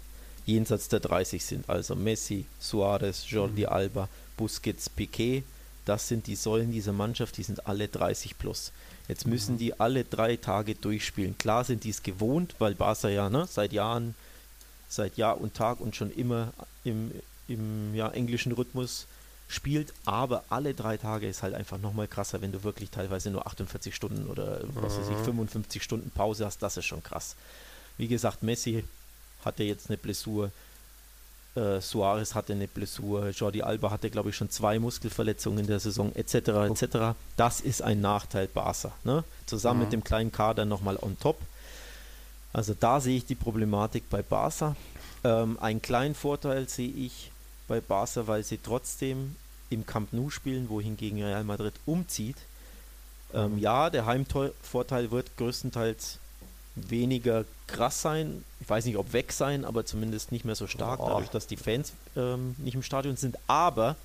[0.46, 1.68] jenseits der 30 sind.
[1.68, 3.68] Also Messi, Suarez, Jordi mhm.
[3.68, 5.42] Alba, Busquets, Piquet.
[5.84, 8.70] Das sind die Säulen dieser Mannschaft, die sind alle 30 plus.
[9.08, 9.58] Jetzt müssen mhm.
[9.58, 11.36] die alle drei Tage durchspielen.
[11.38, 14.14] Klar sind die es gewohnt, weil Barca ja ne, seit Jahren,
[14.88, 16.52] seit Jahr und Tag und schon immer
[16.84, 17.10] im,
[17.48, 19.08] im ja, englischen Rhythmus
[19.52, 23.46] spielt, aber alle drei Tage ist halt einfach nochmal krasser, wenn du wirklich teilweise nur
[23.46, 25.84] 48 Stunden oder was weiß ich, 55 mhm.
[25.84, 27.36] Stunden Pause hast, das ist schon krass.
[27.98, 28.84] Wie gesagt, Messi
[29.44, 30.50] hatte jetzt eine Blessur,
[31.54, 35.80] äh, Suarez hatte eine Blessur, Jordi Alba hatte, glaube ich, schon zwei Muskelverletzungen in der
[35.80, 36.34] Saison, etc.,
[36.70, 37.14] etc.
[37.36, 38.92] Das ist ein Nachteil Barca.
[39.04, 39.22] Ne?
[39.44, 39.84] Zusammen mhm.
[39.84, 41.38] mit dem kleinen Kader nochmal on top.
[42.54, 44.76] Also da sehe ich die Problematik bei Barca.
[45.24, 47.30] Ähm, einen kleinen Vorteil sehe ich
[47.68, 49.36] bei Barca, weil sie trotzdem
[49.72, 52.36] im Camp Nou spielen, wohingegen Real Madrid umzieht.
[53.34, 56.18] Ähm, ja, der Heimvorteil wird größtenteils
[56.74, 58.44] weniger krass sein.
[58.60, 61.08] Ich weiß nicht, ob weg sein, aber zumindest nicht mehr so stark, oh.
[61.08, 63.36] dadurch, dass die Fans ähm, nicht im Stadion sind.
[63.46, 63.96] Aber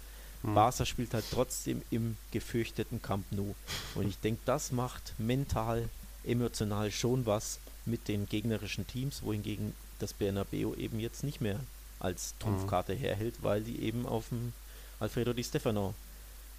[0.43, 0.53] hm.
[0.53, 3.55] Barca spielt halt trotzdem im gefürchteten Camp Nou.
[3.95, 5.89] Und ich denke, das macht mental,
[6.26, 11.59] emotional schon was mit den gegnerischen Teams, wohingegen das Bernabeu eben jetzt nicht mehr
[11.99, 12.99] als Trumpfkarte mhm.
[12.99, 14.53] herhält, weil die eben auf dem
[15.00, 15.93] Alfredo Di Stefano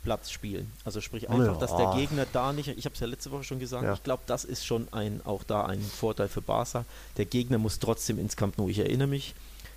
[0.05, 0.73] Platz spielen.
[0.85, 1.59] Also sprich einfach, ja.
[1.61, 3.95] dass der Gegner da nicht, ich habe es ja letzte Woche schon gesagt, ja.
[3.95, 6.85] ich glaube, das ist schon ein, auch da ein Vorteil für Barca.
[7.17, 8.69] Der Gegner muss trotzdem ins Camp Nou.
[8.69, 9.35] Ich erinnere mich,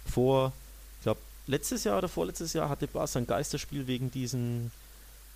[0.09, 0.53] vor,
[0.99, 4.72] ich glaube, letztes Jahr oder vorletztes Jahr hatte Barca ein Geisterspiel wegen diesen,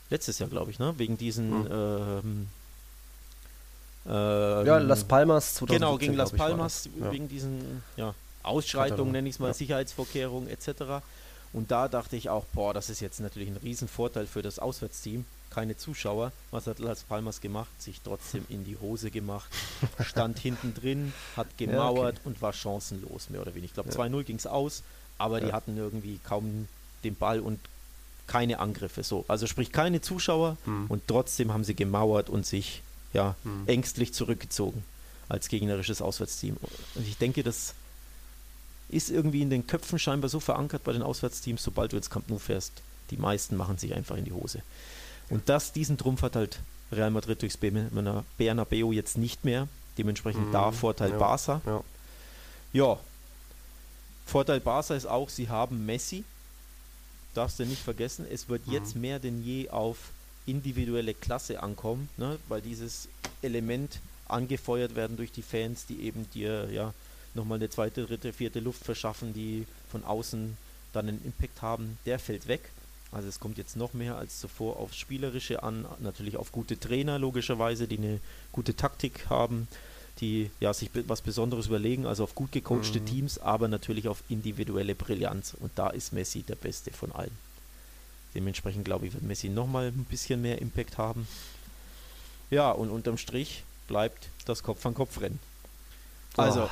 [0.10, 0.94] letztes Jahr glaube ich, ne?
[0.98, 1.72] Wegen diesen, Hm.
[1.72, 2.48] ähm,
[4.08, 6.92] ähm, Ja, Las Palmas 2017, Genau, gegen Las Palmas, das.
[7.04, 7.12] Ja.
[7.12, 8.14] wegen diesen ja,
[8.44, 9.54] Ausschreitungen, nenne ich es mal, ja.
[9.54, 11.02] Sicherheitsvorkehrungen etc.
[11.56, 15.26] Und da dachte ich auch, boah, das ist jetzt natürlich ein Riesenvorteil für das Auswärtsteam.
[15.50, 16.34] Keine Zuschauer.
[16.52, 17.70] Was hat Las Palmas gemacht?
[17.82, 19.50] Sich trotzdem in die Hose gemacht,
[20.06, 23.68] stand hinten drin, hat gemauert und war chancenlos, mehr oder weniger.
[23.68, 23.96] Ich glaube, Ja.
[23.96, 24.84] 2-0 ging es aus,
[25.18, 25.54] aber die Ja.
[25.54, 26.68] hatten irgendwie kaum
[27.06, 27.60] den Ball und
[28.28, 29.04] keine Angriffe.
[29.04, 30.88] So, also sprich keine Zuschauer Hm.
[30.90, 32.82] und trotzdem haben sie gemauert und sich
[33.14, 33.64] ja Hm.
[33.68, 34.84] ängstlich zurückgezogen
[35.30, 36.58] als gegnerisches Auswärtsteam.
[36.96, 37.74] Und ich denke, das
[38.90, 42.30] ist irgendwie in den Köpfen scheinbar so verankert bei den Auswärtsteams, sobald du ins Camp
[42.30, 42.72] Nou fährst,
[43.12, 44.62] die meisten machen sich einfach in die Hose.
[45.30, 46.60] Und das, diesen Trumpf hat halt
[46.92, 49.68] Real Madrid durchs Berna- Bernabeu jetzt nicht mehr.
[49.98, 51.62] Dementsprechend Mhm, da Vorteil ja, Barca.
[51.66, 51.84] Ja.
[52.74, 53.00] Ja.
[54.26, 56.24] Vorteil Barca ist auch, sie haben Messi.
[57.34, 58.26] Darfst du nicht vergessen.
[58.30, 58.74] Es wird Mhm.
[58.74, 59.98] jetzt mehr denn je auf
[60.46, 62.38] individuelle Klasse ankommen, ne?
[62.48, 63.08] weil dieses
[63.42, 66.94] Element angefeuert werden durch die Fans, die eben dir ja
[67.36, 70.58] nochmal eine zweite, dritte, vierte Luft verschaffen, die von außen
[70.94, 72.70] dann einen Impact haben, der fällt weg.
[73.12, 77.20] Also es kommt jetzt noch mehr als zuvor aufs Spielerische an, natürlich auf gute Trainer
[77.20, 78.20] logischerweise, die eine
[78.52, 79.68] gute Taktik haben,
[80.20, 83.06] die ja sich was Besonderes überlegen, also auf gut gecoachte Mhm.
[83.06, 85.54] Teams, aber natürlich auf individuelle Brillanz.
[85.60, 87.38] Und da ist Messi der Beste von allen.
[88.34, 91.28] Dementsprechend glaube ich, wird Messi nochmal ein bisschen mehr Impact haben.
[92.50, 95.40] Ja, und unterm Strich bleibt das Kopf-an-Kopf-Rennen.
[96.38, 96.70] Also,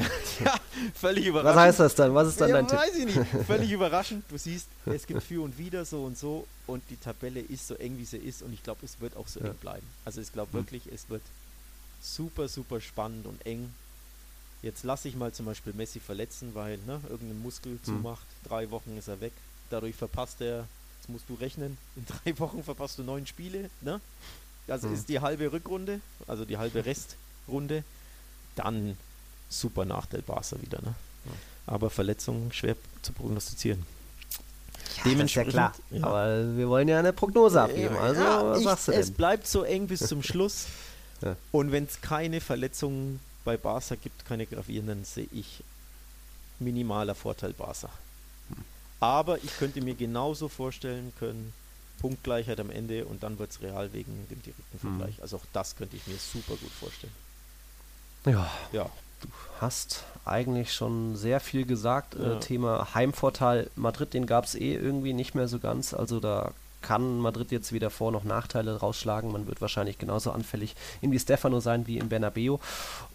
[0.44, 0.54] ja,
[0.94, 1.56] völlig überraschend.
[1.56, 2.14] Was heißt das dann?
[2.14, 2.78] Was ist dann ja, dein Tipp?
[2.78, 3.26] weiß ich nicht.
[3.46, 4.24] Völlig überraschend.
[4.28, 7.74] Du siehst, es gibt für und wieder so und so und die Tabelle ist so
[7.76, 9.46] eng, wie sie ist und ich glaube, es wird auch so Ja.
[9.46, 9.86] eng bleiben.
[10.04, 10.60] Also ich glaube Hm.
[10.60, 11.22] wirklich, es wird
[12.02, 13.72] super, super spannend und eng.
[14.62, 17.84] Jetzt lasse ich mal zum Beispiel Messi verletzen, weil ne, irgendein Muskel Hm.
[17.84, 18.26] zumacht.
[18.44, 19.32] Drei Wochen ist er weg.
[19.70, 20.66] Dadurch verpasst er,
[20.98, 23.70] jetzt musst du rechnen, in drei Wochen verpasst du neun Spiele.
[23.80, 24.00] Ne?
[24.68, 24.94] Also Hm.
[24.94, 27.84] ist die halbe Rückrunde, also die halbe Restrunde.
[28.56, 28.96] Dann
[29.48, 30.80] super Nachteil Barca wieder.
[30.82, 30.94] Ne?
[31.66, 33.84] Aber Verletzungen schwer zu prognostizieren.
[35.04, 35.74] das ist ja klar.
[35.90, 36.04] ja.
[36.04, 37.96] Aber wir wollen ja eine Prognose abgeben.
[37.96, 39.14] Also, Ja, was ich, sagst du es denn?
[39.14, 40.66] bleibt so eng bis zum Schluss.
[41.22, 41.34] Ja.
[41.52, 45.62] Und wenn es keine Verletzungen bei Barca gibt, keine gravierenden, sehe ich
[46.58, 47.88] minimaler Vorteil Barca.
[49.00, 51.52] Aber ich könnte mir genauso vorstellen können,
[52.00, 54.98] Punktgleichheit am Ende und dann wird es real wegen dem direkten Hm.
[54.98, 55.20] Vergleich.
[55.22, 57.12] Also auch das könnte ich mir super gut vorstellen.
[58.24, 58.90] Ja, Ja,
[59.60, 62.16] hast eigentlich schon sehr viel gesagt.
[62.18, 62.34] Ja.
[62.34, 65.94] Äh, Thema Heimvorteil Madrid, den gab es eh irgendwie nicht mehr so ganz.
[65.94, 66.52] Also da
[66.82, 69.32] kann Madrid jetzt wieder vor noch Nachteile rausschlagen.
[69.32, 72.58] Man wird wahrscheinlich genauso anfällig in Di Stefano sein wie in Bernabeu.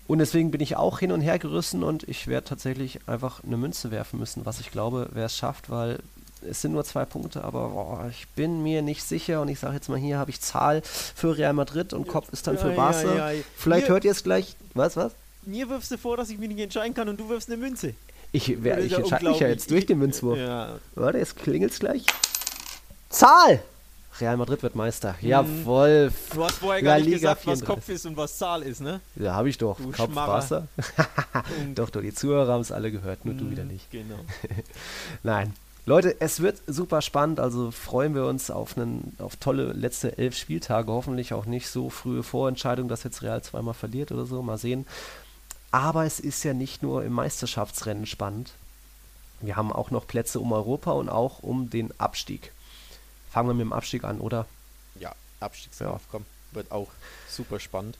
[0.07, 3.55] Und deswegen bin ich auch hin und her gerissen und ich werde tatsächlich einfach eine
[3.55, 5.99] Münze werfen müssen, was ich glaube, wer es schafft, weil
[6.49, 9.75] es sind nur zwei Punkte, aber boah, ich bin mir nicht sicher und ich sage
[9.75, 13.31] jetzt mal hier habe ich Zahl für Real Madrid und Kopf ist dann für Barca.
[13.55, 14.55] Vielleicht hört ihr es gleich.
[14.73, 15.13] Was, was?
[15.43, 17.95] Mir wirfst du vor, dass ich mich nicht entscheiden kann und du wirfst eine Münze.
[18.31, 20.37] Ich, ist ich entscheide mich ja jetzt durch den Münzwurf.
[20.37, 22.05] Ja, Warte, jetzt klingelt's gleich.
[23.09, 23.61] Zahl!
[24.19, 25.15] Real Madrid wird Meister.
[25.21, 26.11] Jawohl.
[26.33, 27.67] Du hast vorher gar nicht Liga gesagt, was 34.
[27.67, 28.99] Kopf ist und was Zahl ist, ne?
[29.15, 29.77] Ja, habe ich doch.
[29.77, 30.33] Du Kopf, Schmarrer.
[30.33, 30.67] Wasser.
[31.75, 33.51] doch, doch, die Zuhörer haben es alle gehört, nur du Mhm.
[33.51, 33.89] wieder nicht.
[33.89, 34.19] Genau.
[35.23, 35.53] Nein.
[35.87, 40.37] Leute, es wird super spannend, also freuen wir uns auf, einen, auf tolle letzte elf
[40.37, 40.91] Spieltage.
[40.91, 44.43] Hoffentlich auch nicht so frühe Vorentscheidung, dass jetzt Real zweimal verliert oder so.
[44.43, 44.85] Mal sehen.
[45.71, 48.51] Aber es ist ja nicht nur im Meisterschaftsrennen spannend.
[49.39, 52.51] Wir haben auch noch Plätze um Europa und auch um den Abstieg.
[53.31, 54.45] Fangen wir mit dem Abstieg an, oder?
[54.99, 56.89] Ja, Abstiegskampf, komm, wird auch
[57.29, 57.97] super spannend.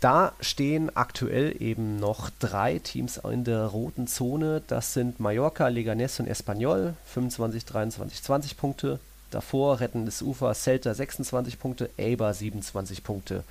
[0.00, 4.62] Da stehen aktuell eben noch drei Teams in der roten Zone.
[4.66, 8.98] Das sind Mallorca, Leganés und Espanyol, 25, 23, 20 Punkte.
[9.30, 13.44] Davor retten das Ufer Celta 26 Punkte, Eibar 27 Punkte.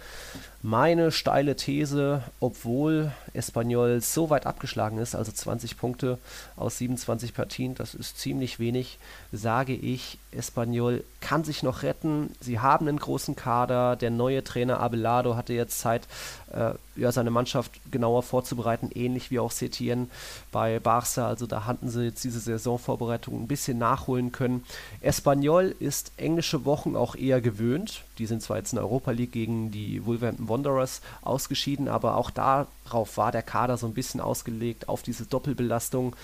[0.64, 6.20] Meine steile These, obwohl Espanyol so weit abgeschlagen ist, also 20 Punkte
[6.55, 8.99] aus 27 Partien, das ist ziemlich wenig,
[9.32, 12.34] sage ich, Espanyol kann sich noch retten.
[12.39, 13.95] Sie haben einen großen Kader.
[13.95, 16.03] Der neue Trainer Abelardo hatte jetzt Zeit,
[16.51, 20.09] äh, ja, seine Mannschaft genauer vorzubereiten, ähnlich wie auch Setien
[20.51, 21.28] bei Barca.
[21.28, 24.64] Also da hatten sie jetzt diese Saisonvorbereitung ein bisschen nachholen können.
[25.01, 28.03] Espanyol ist englische Wochen auch eher gewöhnt.
[28.18, 32.29] Die sind zwar jetzt in der Europa League gegen die Wolverhampton Wanderers ausgeschieden, aber auch
[32.29, 36.15] darauf war der Kader so ein bisschen ausgelegt, auf diese Doppelbelastung.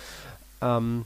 [0.61, 1.05] Ähm,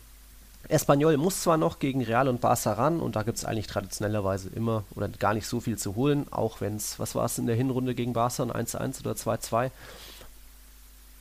[0.70, 4.50] Espanyol muss zwar noch gegen Real und Barca ran und da gibt es eigentlich traditionellerweise
[4.50, 7.48] immer oder gar nicht so viel zu holen, auch wenn es, was war es in
[7.48, 9.72] der Hinrunde gegen Barca, ein 1-1 oder 2-2.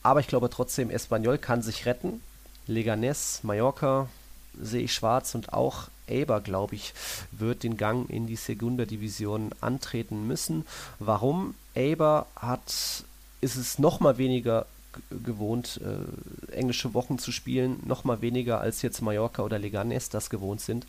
[0.02, 2.22] Aber ich glaube trotzdem, Espanyol kann sich retten.
[2.68, 4.08] Leganés, Mallorca,
[4.60, 6.92] sehe ich schwarz und auch Aber, glaube ich,
[7.32, 10.66] wird den Gang in die Segunda Division antreten müssen.
[10.98, 11.54] Warum?
[11.76, 13.04] Aber hat,
[13.40, 14.66] ist es noch mal weniger
[15.24, 20.30] gewohnt, äh, englische Wochen zu spielen, noch mal weniger als jetzt Mallorca oder Leganes das
[20.30, 20.86] gewohnt sind.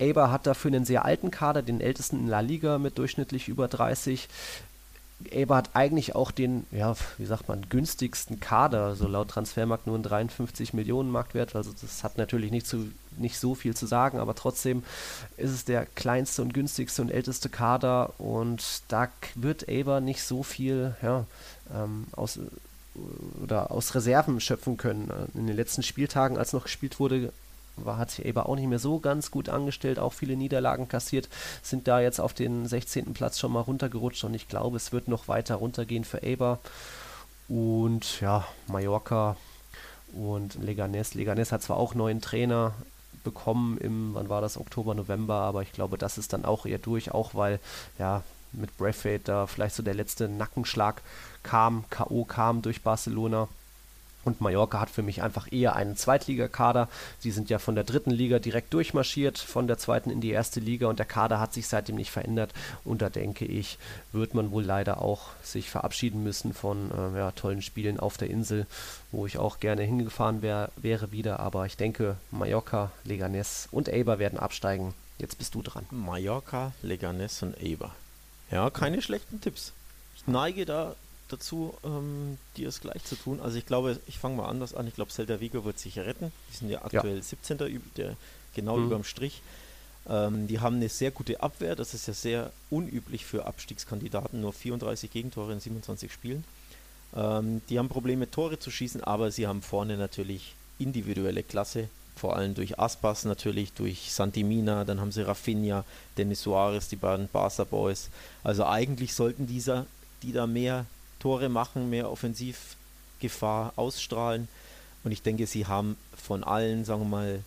[0.00, 3.68] Aber hat dafür einen sehr alten Kader, den ältesten in La Liga mit durchschnittlich über
[3.68, 4.28] 30.
[5.32, 9.96] Eber hat eigentlich auch den, ja, wie sagt man, günstigsten Kader, so laut Transfermarkt nur
[9.96, 11.56] ein 53 Millionen Marktwert.
[11.56, 14.82] Also das hat natürlich nicht, zu, nicht so viel zu sagen, aber trotzdem
[15.36, 20.42] ist es der kleinste und günstigste und älteste Kader und da wird Eber nicht so
[20.42, 21.26] viel ja,
[21.74, 22.38] ähm, aus
[23.42, 25.10] oder aus Reserven schöpfen können.
[25.34, 27.32] In den letzten Spieltagen, als noch gespielt wurde,
[27.76, 31.28] war, hat sich Eber auch nicht mehr so ganz gut angestellt, auch viele Niederlagen kassiert,
[31.62, 33.14] sind da jetzt auf den 16.
[33.14, 36.58] Platz schon mal runtergerutscht und ich glaube, es wird noch weiter runtergehen für Eber.
[37.48, 39.36] Und ja, Mallorca
[40.12, 41.14] und Leganes.
[41.14, 42.72] Leganes hat zwar auch neuen Trainer
[43.22, 46.78] bekommen im, wann war das, Oktober, November, aber ich glaube, das ist dann auch eher
[46.78, 47.58] durch, auch weil
[47.98, 48.22] ja
[48.52, 51.02] mit Braithwaite da vielleicht so der letzte Nackenschlag
[51.42, 52.24] kam, K.O.
[52.24, 53.48] kam durch Barcelona.
[54.24, 56.88] Und Mallorca hat für mich einfach eher einen Zweitligakader.
[57.18, 60.60] Sie sind ja von der dritten Liga direkt durchmarschiert, von der zweiten in die erste
[60.60, 62.52] Liga und der Kader hat sich seitdem nicht verändert.
[62.84, 63.78] Und da denke ich,
[64.12, 68.30] wird man wohl leider auch sich verabschieden müssen von äh, ja, tollen Spielen auf der
[68.30, 68.66] Insel,
[69.12, 71.40] wo ich auch gerne hingefahren wär, wäre wieder.
[71.40, 74.94] Aber ich denke, Mallorca, Leganes und Eber werden absteigen.
[75.18, 75.86] Jetzt bist du dran.
[75.90, 77.92] Mallorca, Leganes und Eber.
[78.50, 79.72] Ja, keine schlechten Tipps.
[80.16, 80.94] Ich neige da
[81.36, 83.40] dazu, ähm, dir es gleich zu tun.
[83.40, 84.86] Also ich glaube, ich fange mal anders an.
[84.86, 86.32] Ich glaube, Celta Vigo wird sich retten.
[86.50, 87.22] Die sind ja aktuell ja.
[87.22, 87.58] 17.
[87.96, 88.16] Der,
[88.54, 88.86] genau mhm.
[88.86, 89.42] überm Strich.
[90.08, 91.76] Ähm, die haben eine sehr gute Abwehr.
[91.76, 94.40] Das ist ja sehr unüblich für Abstiegskandidaten.
[94.40, 96.44] Nur 34 Gegentore in 27 Spielen.
[97.16, 101.88] Ähm, die haben Probleme, Tore zu schießen, aber sie haben vorne natürlich individuelle Klasse.
[102.16, 105.84] Vor allem durch Aspas natürlich, durch Santimina, dann haben sie Rafinha,
[106.16, 108.08] Denis Suarez, die beiden Barca Boys.
[108.44, 109.86] Also eigentlich sollten dieser,
[110.22, 110.86] die da mehr
[111.24, 114.46] Tore machen, mehr Offensivgefahr ausstrahlen.
[115.04, 117.40] Und ich denke, sie haben von allen, sagen wir mal,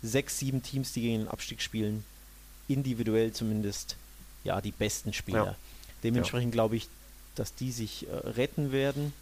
[0.00, 2.04] sechs, sieben Teams, die gegen den Abstieg spielen,
[2.68, 3.96] individuell zumindest
[4.44, 5.44] ja die besten Spieler.
[5.44, 5.56] Ja.
[6.04, 6.58] Dementsprechend ja.
[6.58, 6.88] glaube ich,
[7.34, 9.12] dass die sich äh, retten werden.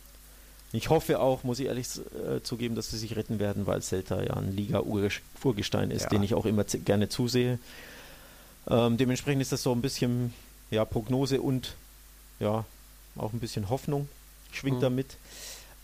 [0.73, 4.23] Ich hoffe auch, muss ich ehrlich äh, zugeben, dass sie sich retten werden, weil Celta
[4.23, 6.09] ja ein Liga-Urgestein ist, ja.
[6.11, 7.59] den ich auch immer gerne zusehe.
[8.69, 10.35] Ähm, dementsprechend ist das so ein bisschen
[10.71, 11.75] ja, Prognose und
[12.39, 12.67] ja,
[13.17, 14.09] auch ein bisschen Hoffnung
[14.53, 14.83] schwingt mhm.
[14.83, 15.17] damit.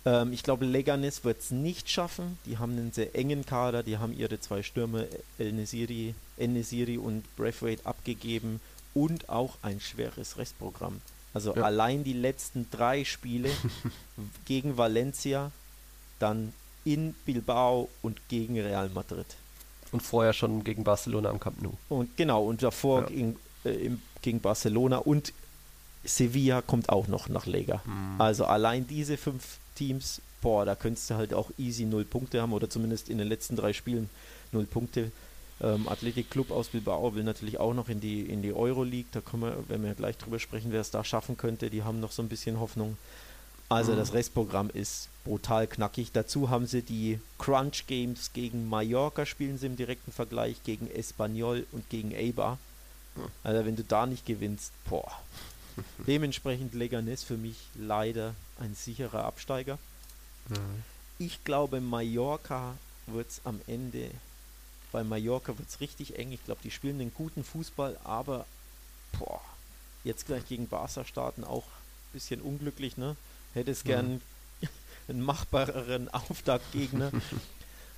[0.06, 2.38] Ähm, ich glaube, Leganes wird es nicht schaffen.
[2.46, 3.82] Die haben einen sehr engen Kader.
[3.82, 5.06] Die haben ihre zwei Stürme,
[5.38, 8.60] El Nesiri, El Nesiri und Braithwaite, abgegeben
[8.94, 11.00] und auch ein schweres Restprogramm.
[11.32, 11.62] Also ja.
[11.62, 13.50] allein die letzten drei Spiele
[14.46, 15.52] gegen Valencia,
[16.18, 16.52] dann
[16.84, 19.26] in Bilbao und gegen Real Madrid.
[19.92, 21.72] Und vorher schon gegen Barcelona am Camp Nou.
[21.88, 23.08] Und genau, und davor ja.
[23.08, 25.32] gegen, äh, im, gegen Barcelona und
[26.04, 27.82] Sevilla kommt auch noch nach Lega.
[27.84, 28.20] Mhm.
[28.20, 32.52] Also allein diese fünf Teams, boah, da könntest du halt auch easy null Punkte haben
[32.52, 34.08] oder zumindest in den letzten drei Spielen
[34.52, 35.12] null Punkte.
[35.62, 39.08] Ähm, Athletic Club aus Bilbao will natürlich auch noch in die, in die Euroleague.
[39.12, 41.68] Da können wir, wenn wir gleich drüber sprechen, wer es da schaffen könnte.
[41.68, 42.96] Die haben noch so ein bisschen Hoffnung.
[43.68, 43.96] Also mhm.
[43.96, 46.12] das Restprogramm ist brutal knackig.
[46.12, 51.66] Dazu haben sie die Crunch Games gegen Mallorca spielen sie im direkten Vergleich, gegen Espanyol
[51.72, 52.58] und gegen Eibar.
[53.14, 53.22] Mhm.
[53.44, 55.12] Also wenn du da nicht gewinnst, boah,
[56.06, 59.78] Dementsprechend Leganes für mich leider ein sicherer Absteiger.
[60.48, 60.84] Mhm.
[61.18, 62.76] Ich glaube, Mallorca
[63.06, 64.10] wird es am Ende,
[64.92, 66.32] bei Mallorca wird es richtig eng.
[66.32, 68.46] Ich glaube, die spielen einen guten Fußball, aber
[69.18, 69.40] boah,
[70.04, 73.16] jetzt gleich gegen Barca starten auch ein bisschen unglücklich, ne?
[73.54, 74.68] Hätte es gern mhm.
[75.08, 77.12] einen machbareren Auftaktgegner.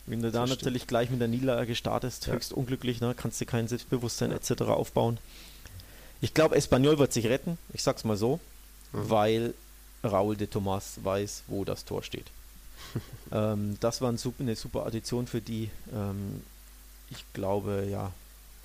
[0.06, 2.32] Wenn du da natürlich gleich mit der Niederlage startest, ja.
[2.32, 3.14] höchst unglücklich, ne?
[3.16, 4.36] kannst du kein Selbstbewusstsein ja.
[4.36, 4.62] etc.
[4.62, 5.18] aufbauen.
[6.22, 8.38] Ich glaube, Espanyol wird sich retten, ich sag's mal so,
[8.92, 9.10] mhm.
[9.10, 9.54] weil
[10.04, 12.26] Raúl de Tomas weiß, wo das Tor steht.
[13.32, 15.68] ähm, das war ein super, eine super Addition für die.
[15.92, 16.42] Ähm,
[17.10, 18.12] ich glaube, ja,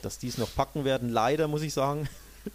[0.01, 1.09] dass die es noch packen werden.
[1.09, 2.07] Leider muss ich sagen,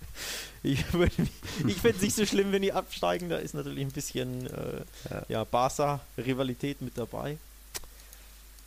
[0.63, 3.29] ich, ich finde es nicht so schlimm, wenn die absteigen.
[3.29, 5.23] Da ist natürlich ein bisschen äh, ja.
[5.29, 7.39] ja Barca-Rivalität mit dabei.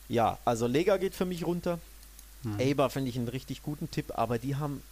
[0.08, 1.78] Ja, also Lega geht für mich runter.
[2.42, 2.60] Mhm.
[2.60, 4.82] Eibar finde ich einen richtig guten Tipp, aber die haben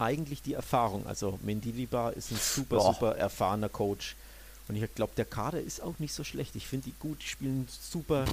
[0.00, 1.06] eigentlich die Erfahrung.
[1.06, 2.94] Also Mendilibar ist ein super, Boah.
[2.94, 4.16] super erfahrener Coach.
[4.68, 6.54] Und ich glaube, der Kader ist auch nicht so schlecht.
[6.54, 8.24] Ich finde die gut, die spielen super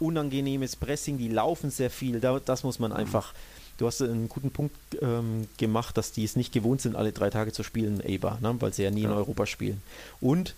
[0.00, 2.20] unangenehmes Pressing, die laufen sehr viel.
[2.20, 3.32] Da, das muss man einfach.
[3.78, 7.30] Du hast einen guten Punkt ähm, gemacht, dass die es nicht gewohnt sind, alle drei
[7.30, 8.54] Tage zu spielen, Eber, ne?
[8.60, 9.08] weil sie ja nie ja.
[9.08, 9.82] in Europa spielen.
[10.20, 10.54] Und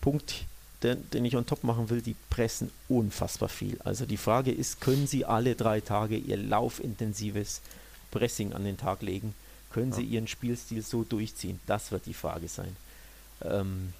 [0.00, 0.44] Punkt
[0.82, 3.78] den, den ich on top machen will, die pressen unfassbar viel.
[3.84, 7.60] Also die Frage ist, können sie alle drei Tage ihr laufintensives
[8.10, 9.34] Pressing an den Tag legen?
[9.72, 9.96] Können ja.
[9.96, 11.60] sie ihren Spielstil so durchziehen?
[11.66, 12.76] Das wird die Frage sein.
[13.42, 13.92] Ähm,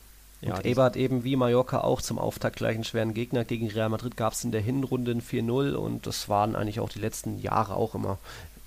[0.42, 3.44] ja, und Eber hat eben wie Mallorca auch zum Auftakt gleich einen schweren Gegner.
[3.44, 6.88] Gegen Real Madrid gab es in der Hinrunde ein 4-0 und das waren eigentlich auch
[6.88, 8.18] die letzten Jahre auch immer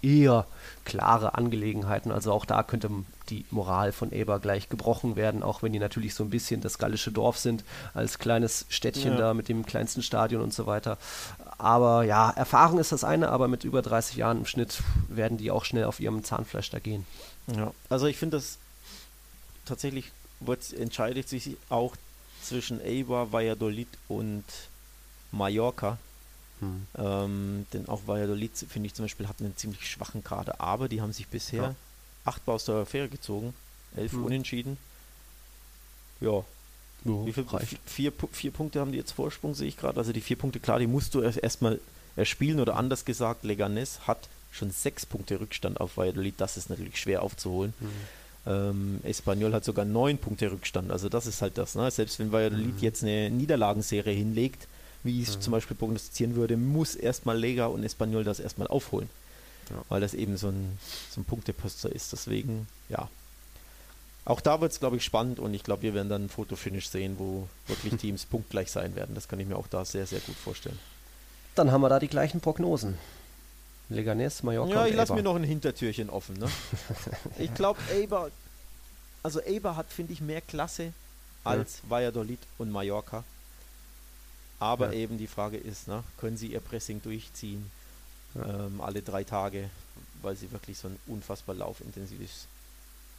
[0.04, 0.46] eher
[0.86, 2.12] klare Angelegenheiten.
[2.12, 2.90] Also auch da könnte
[3.30, 6.78] die Moral von Eber gleich gebrochen werden, auch wenn die natürlich so ein bisschen das
[6.78, 9.18] gallische Dorf sind, als kleines Städtchen ja.
[9.18, 10.98] da mit dem kleinsten Stadion und so weiter.
[11.58, 15.52] Aber ja, Erfahrung ist das eine, aber mit über 30 Jahren im Schnitt werden die
[15.52, 17.06] auch schnell auf ihrem Zahnfleisch da gehen.
[17.48, 18.58] Ja, also ich finde das
[19.66, 21.96] tatsächlich wird, entscheidet sich auch
[22.42, 24.44] zwischen Eibar, Valladolid und
[25.32, 25.98] Mallorca.
[26.64, 27.06] Hm.
[27.06, 31.02] Ähm, denn auch Valladolid, finde ich zum Beispiel, hat einen ziemlich schwachen Kader, aber die
[31.02, 31.76] haben sich bisher ja.
[32.26, 33.54] acht aus der Affäre gezogen,
[33.96, 34.26] elf hm.
[34.26, 34.78] Unentschieden.
[36.22, 36.44] Ja.
[37.06, 37.46] ja Wie viel,
[37.86, 39.98] vier, vier Punkte haben die jetzt Vorsprung, sehe ich gerade.
[39.98, 41.80] Also die vier Punkte, klar, die musst du erst erstmal
[42.16, 46.36] erspielen oder anders gesagt, Leganes hat schon sechs Punkte Rückstand auf Valladolid.
[46.38, 47.74] Das ist natürlich schwer aufzuholen.
[47.80, 47.90] Hm.
[48.46, 50.92] Ähm, Espanyol hat sogar neun Punkte Rückstand.
[50.92, 51.76] Also das ist halt das.
[51.76, 51.90] Ne?
[51.92, 52.82] Selbst wenn Valladolid mhm.
[52.82, 54.68] jetzt eine Niederlagenserie hinlegt,
[55.04, 55.42] wie ich es mhm.
[55.42, 59.10] zum Beispiel prognostizieren würde, muss erstmal Lega und Espanyol das erstmal aufholen.
[59.70, 59.78] Ja.
[59.90, 60.78] Weil das eben so ein,
[61.12, 62.12] so ein Punkteposter ist.
[62.12, 63.10] Deswegen, ja.
[64.26, 66.88] Auch da wird es, glaube ich, spannend und ich glaube, wir werden dann ein Fotofinish
[66.88, 69.16] sehen, wo wirklich Teams punktgleich sein werden.
[69.16, 70.80] Das kann ich mir auch da sehr, sehr gut vorstellen.
[71.56, 72.98] Dann haben wir da die gleichen Prognosen.
[73.90, 74.74] Leganes, Mallorca.
[74.74, 76.38] Ja, ich lasse mir noch ein Hintertürchen offen.
[76.38, 76.50] Ne?
[77.38, 78.32] ich glaube, Eber,
[79.22, 80.94] also Eber hat, finde ich, mehr Klasse
[81.44, 81.90] als ja.
[81.90, 83.24] Valladolid und Mallorca.
[84.64, 85.00] Aber ja.
[85.00, 87.70] eben die Frage ist, ne, können sie ihr Pressing durchziehen
[88.36, 88.66] ja.
[88.66, 89.70] ähm, alle drei Tage,
[90.22, 92.48] weil sie wirklich so ein unfassbar laufintensives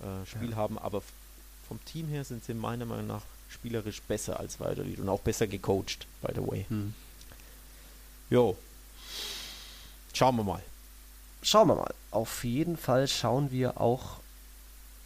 [0.00, 0.78] äh, Spiel haben.
[0.78, 1.02] Aber
[1.68, 5.46] vom Team her sind sie meiner Meinung nach spielerisch besser als Valladolid und auch besser
[5.46, 6.66] gecoacht, by the way.
[6.68, 6.94] Hm.
[8.30, 8.56] Jo,
[10.14, 10.62] Schauen wir mal.
[11.42, 11.94] Schauen wir mal.
[12.12, 14.20] Auf jeden Fall schauen wir auch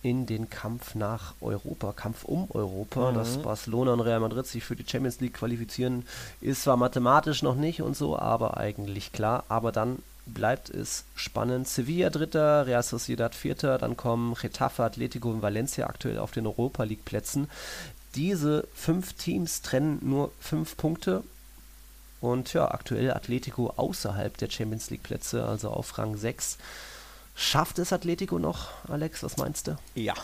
[0.03, 3.15] in den Kampf nach Europa, Kampf um Europa, mhm.
[3.17, 6.07] dass Barcelona und Real Madrid sich für die Champions League qualifizieren,
[6.41, 9.45] ist zwar mathematisch noch nicht und so, aber eigentlich klar.
[9.49, 11.69] Aber dann bleibt es spannend.
[11.69, 16.85] Sevilla Dritter, Real Sociedad Vierter, dann kommen Getafe, Atletico und Valencia aktuell auf den Europa
[16.85, 17.49] League Plätzen.
[18.15, 21.23] Diese fünf Teams trennen nur fünf Punkte
[22.21, 26.59] und ja, aktuell Atletico außerhalb der Champions League Plätze, also auf Rang 6.
[27.41, 29.23] Schafft es Atletico noch, Alex?
[29.23, 29.79] Was meinst du?
[29.95, 30.15] Ja.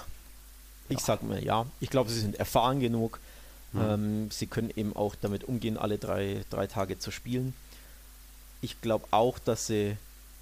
[0.88, 1.04] Ich ja.
[1.04, 1.64] sag mir ja.
[1.78, 3.20] Ich glaube, sie sind erfahren genug.
[3.72, 3.80] Mhm.
[3.80, 7.54] Ähm, sie können eben auch damit umgehen, alle drei, drei Tage zu spielen.
[8.62, 9.96] Ich glaube auch, dass sie,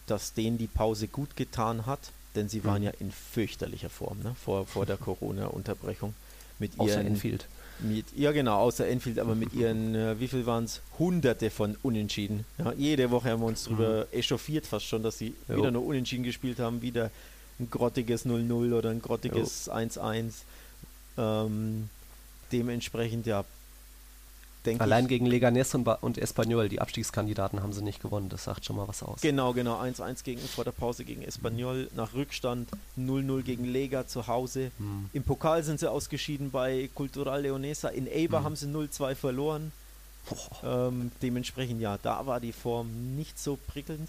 [0.06, 2.00] dass denen die Pause gut getan hat,
[2.36, 2.86] denn sie waren mhm.
[2.86, 4.34] ja in fürchterlicher Form ne?
[4.42, 6.14] vor, vor der Corona-Unterbrechung
[6.58, 7.48] mit ihren Enfield.
[7.82, 10.80] Mit, ja, genau, außer Enfield, aber mit ihren, äh, wie viel waren es?
[10.98, 12.44] Hunderte von Unentschieden.
[12.58, 14.18] Ja, jede Woche haben wir uns darüber mhm.
[14.18, 15.56] echauffiert, fast schon, dass sie jo.
[15.56, 17.10] wieder nur Unentschieden gespielt haben, wieder
[17.58, 20.32] ein grottiges 0-0 oder ein grottiges 1-1.
[21.18, 21.88] Ähm,
[22.52, 23.44] dementsprechend, ja,
[24.78, 28.28] Allein gegen Leganés und, und Espanyol, die Abstiegskandidaten, haben sie nicht gewonnen.
[28.28, 29.20] Das sagt schon mal was aus.
[29.20, 29.80] Genau, genau.
[29.80, 34.70] 1-1 gegen vor der Pause gegen Espanyol nach Rückstand, 0-0 gegen Lega zu Hause.
[34.78, 35.10] Hm.
[35.12, 37.88] Im Pokal sind sie ausgeschieden bei Cultural Leonesa.
[37.88, 38.44] In Eibar hm.
[38.44, 39.72] haben sie 0-2 verloren.
[40.62, 44.08] Ähm, dementsprechend, ja, da war die Form nicht so prickelnd.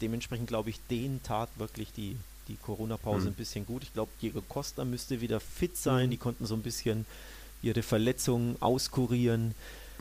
[0.00, 2.16] Dementsprechend glaube ich, denen tat wirklich die,
[2.46, 3.32] die Corona-Pause hm.
[3.32, 3.82] ein bisschen gut.
[3.82, 6.04] Ich glaube, Diego Costa müsste wieder fit sein.
[6.04, 6.10] Hm.
[6.10, 7.04] Die konnten so ein bisschen
[7.62, 9.54] ihre Verletzungen auskurieren,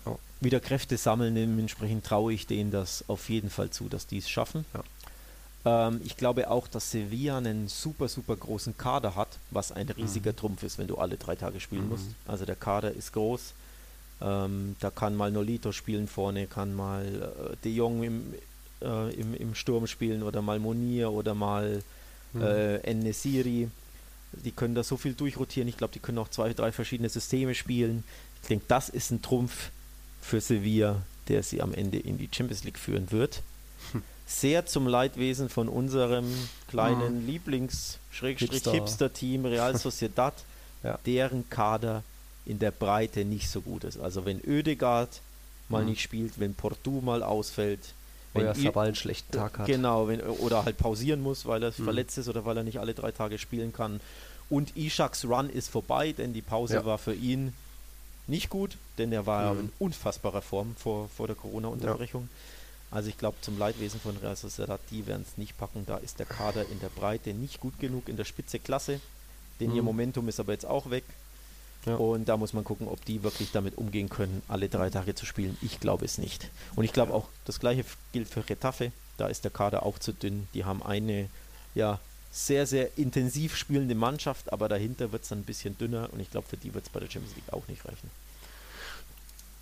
[0.05, 0.17] oh.
[0.39, 1.35] wieder Kräfte sammeln.
[1.35, 4.65] Dementsprechend traue ich denen das auf jeden Fall zu, dass die es schaffen.
[4.73, 4.83] Ja.
[5.63, 10.31] Ähm, ich glaube auch, dass Sevilla einen super, super großen Kader hat, was ein riesiger
[10.31, 10.37] mhm.
[10.37, 11.89] Trumpf ist, wenn du alle drei Tage spielen mhm.
[11.89, 12.05] musst.
[12.27, 13.53] Also der Kader ist groß.
[14.21, 18.33] Ähm, da kann mal Nolito spielen vorne, kann mal äh, De Jong im,
[18.81, 21.81] äh, im, im Sturm spielen oder mal Monir oder mal
[22.33, 22.41] mhm.
[22.41, 23.69] äh, Enesiri.
[24.33, 25.67] Die können da so viel durchrotieren.
[25.67, 28.05] Ich glaube, die können auch zwei, drei verschiedene Systeme spielen.
[28.41, 29.69] Ich denke, das ist ein Trumpf
[30.21, 33.41] für Sevilla, der sie am Ende in die Champions League führen wird.
[33.91, 34.03] Hm.
[34.25, 36.25] Sehr zum Leidwesen von unserem
[36.67, 37.27] kleinen hm.
[37.27, 40.33] Lieblings-Hipster-Team Real Sociedad,
[40.83, 40.97] ja.
[41.05, 42.03] deren Kader
[42.45, 43.99] in der Breite nicht so gut ist.
[43.99, 45.19] Also wenn Oedegaard
[45.69, 45.89] mal hm.
[45.89, 47.93] nicht spielt, wenn Portu mal ausfällt,
[48.33, 49.67] wenn er Sabal einen schlechten Tag hat.
[49.67, 51.83] Genau, wenn, oder halt pausieren muss, weil er mhm.
[51.83, 53.99] verletzt ist oder weil er nicht alle drei Tage spielen kann.
[54.49, 56.85] Und Ishaks Run ist vorbei, denn die Pause ja.
[56.85, 57.53] war für ihn
[58.27, 59.59] nicht gut, denn er war mhm.
[59.59, 62.23] in unfassbarer Form vor, vor der Corona-Unterbrechung.
[62.31, 62.97] Ja.
[62.97, 65.85] Also ich glaube, zum Leidwesen von Real Sociedad, die werden es nicht packen.
[65.85, 68.99] Da ist der Kader in der Breite nicht gut genug in der Spitze Klasse.
[69.61, 69.77] Denn mhm.
[69.77, 71.05] ihr Momentum ist aber jetzt auch weg.
[71.85, 71.95] Ja.
[71.95, 75.25] Und da muss man gucken, ob die wirklich damit umgehen können, alle drei Tage zu
[75.25, 75.57] spielen.
[75.61, 76.49] Ich glaube es nicht.
[76.75, 78.91] Und ich glaube auch, das gleiche gilt für Retafe.
[79.17, 80.47] Da ist der Kader auch zu dünn.
[80.53, 81.27] Die haben eine
[81.73, 81.99] ja,
[82.31, 86.31] sehr, sehr intensiv spielende Mannschaft, aber dahinter wird es dann ein bisschen dünner und ich
[86.31, 88.09] glaube, für die wird es bei der Champions League auch nicht reichen.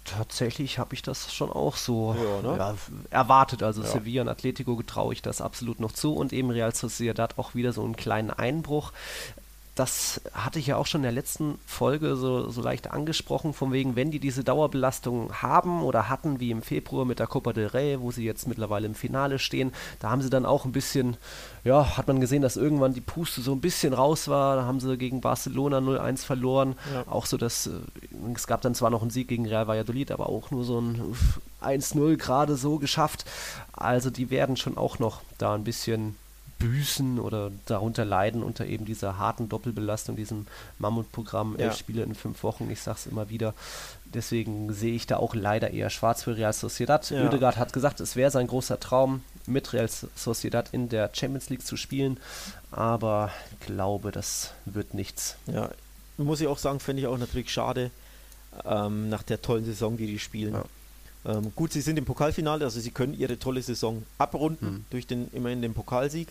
[0.06, 2.58] Tatsächlich habe ich das schon auch so ja, ne?
[2.58, 2.76] ja,
[3.12, 3.62] erwartet.
[3.62, 3.88] Also ja.
[3.88, 7.74] Sevilla und Atletico traue ich das absolut noch zu und eben Real Sociedad auch wieder
[7.74, 8.92] so einen kleinen Einbruch
[9.80, 13.72] das hatte ich ja auch schon in der letzten Folge so, so leicht angesprochen, von
[13.72, 17.68] wegen, wenn die diese Dauerbelastung haben oder hatten, wie im Februar mit der Copa del
[17.68, 21.16] Rey, wo sie jetzt mittlerweile im Finale stehen, da haben sie dann auch ein bisschen,
[21.64, 24.82] ja, hat man gesehen, dass irgendwann die Puste so ein bisschen raus war, da haben
[24.82, 27.10] sie gegen Barcelona 0-1 verloren, ja.
[27.10, 27.72] auch so, dass, äh,
[28.36, 31.16] es gab dann zwar noch einen Sieg gegen Real Valladolid, aber auch nur so ein
[31.62, 33.24] 1-0 gerade so geschafft,
[33.72, 36.18] also die werden schon auch noch da ein bisschen
[36.60, 40.46] büßen oder darunter leiden unter eben dieser harten Doppelbelastung, diesem
[40.78, 41.78] Mammutprogramm, elf ja.
[41.78, 43.54] Spiele in fünf Wochen, ich sag's immer wieder.
[44.06, 47.10] Deswegen sehe ich da auch leider eher schwarz für Real Sociedad.
[47.10, 47.24] Ja.
[47.24, 51.66] Oedegaard hat gesagt, es wäre sein großer Traum, mit Real Sociedad in der Champions League
[51.66, 52.20] zu spielen,
[52.72, 55.38] aber ich glaube, das wird nichts.
[55.48, 55.70] Ja,
[56.18, 57.92] muss ich auch sagen, finde ich auch natürlich schade,
[58.66, 60.54] ähm, nach der tollen Saison, die die spielen.
[60.54, 60.66] Ja.
[61.30, 64.86] Ähm, gut, sie sind im Pokalfinale, also sie können ihre tolle Saison abrunden mhm.
[64.90, 66.30] durch den immerhin den Pokalsieg.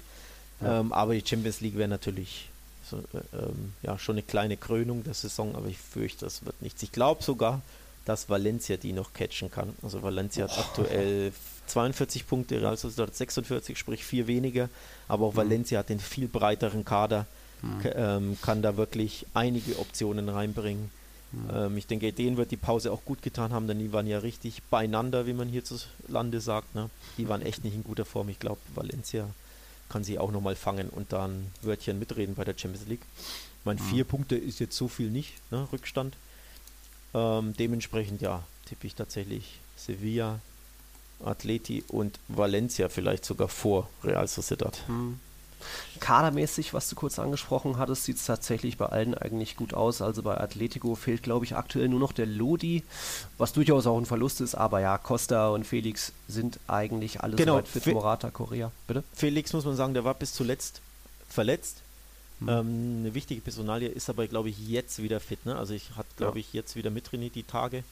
[0.60, 0.80] Ja.
[0.80, 2.48] Ähm, aber die Champions League wäre natürlich
[2.88, 6.60] so, äh, ähm, ja, schon eine kleine Krönung der Saison, aber ich fürchte, das wird
[6.62, 6.82] nichts.
[6.82, 7.60] Ich glaube sogar,
[8.04, 9.74] dass Valencia die noch catchen kann.
[9.82, 10.48] Also Valencia oh.
[10.48, 11.32] hat aktuell
[11.66, 14.68] 42 Punkte, Real Sociedad 46, sprich vier weniger,
[15.06, 15.38] aber auch mhm.
[15.38, 17.26] Valencia hat den viel breiteren Kader,
[17.62, 17.80] mhm.
[17.94, 20.90] ähm, kann da wirklich einige Optionen reinbringen.
[21.32, 21.50] Mhm.
[21.52, 24.18] Ähm, ich denke, denen wird die Pause auch gut getan haben, denn die waren ja
[24.18, 26.74] richtig beieinander, wie man hierzulande sagt.
[26.74, 26.90] Ne?
[27.16, 28.28] Die waren echt nicht in guter Form.
[28.28, 29.28] Ich glaube, Valencia
[29.88, 33.02] kann sie auch nochmal fangen und dann Wörtchen mitreden bei der Champions League.
[33.60, 33.86] Ich meine, mhm.
[33.86, 36.16] vier Punkte ist jetzt so viel nicht, ne, Rückstand.
[37.14, 40.40] Ähm, dementsprechend, ja, tippe ich tatsächlich Sevilla,
[41.24, 44.84] Atleti und Valencia vielleicht sogar vor Real Sociedad.
[44.88, 45.18] Mhm.
[46.00, 50.02] Kadermäßig, was du kurz angesprochen hattest, sieht es tatsächlich bei allen eigentlich gut aus.
[50.02, 52.84] Also bei Atletico fehlt, glaube ich, aktuell nur noch der Lodi,
[53.36, 54.54] was durchaus auch ein Verlust ist.
[54.54, 57.56] Aber ja, Costa und Felix sind eigentlich alles genau.
[57.56, 57.82] weit fit.
[57.82, 59.02] Fe Morata, Korea, bitte?
[59.12, 60.80] Felix muss man sagen, der war bis zuletzt
[61.28, 61.82] verletzt.
[62.40, 62.48] Hm.
[62.48, 65.44] Ähm, eine wichtige Personalie ist aber, glaube ich, jetzt wieder fit.
[65.44, 65.56] Ne?
[65.56, 66.44] Also ich hat, glaube ja.
[66.46, 67.82] ich, jetzt wieder mittrainiert die Tage.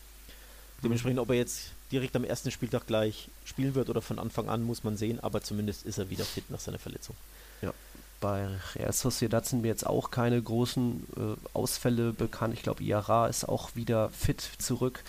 [0.83, 4.63] Dementsprechend, ob er jetzt direkt am ersten Spieltag gleich spielen wird oder von Anfang an,
[4.63, 5.21] muss man sehen.
[5.21, 7.17] Aber zumindest ist er wieder fit nach seiner Verletzung.
[7.63, 7.73] Ja.
[8.21, 12.55] Bei Real Sociedad sind mir jetzt auch keine großen äh, Ausfälle bekannt.
[12.55, 15.03] Ich glaube, Iara ist auch wieder fit zurück.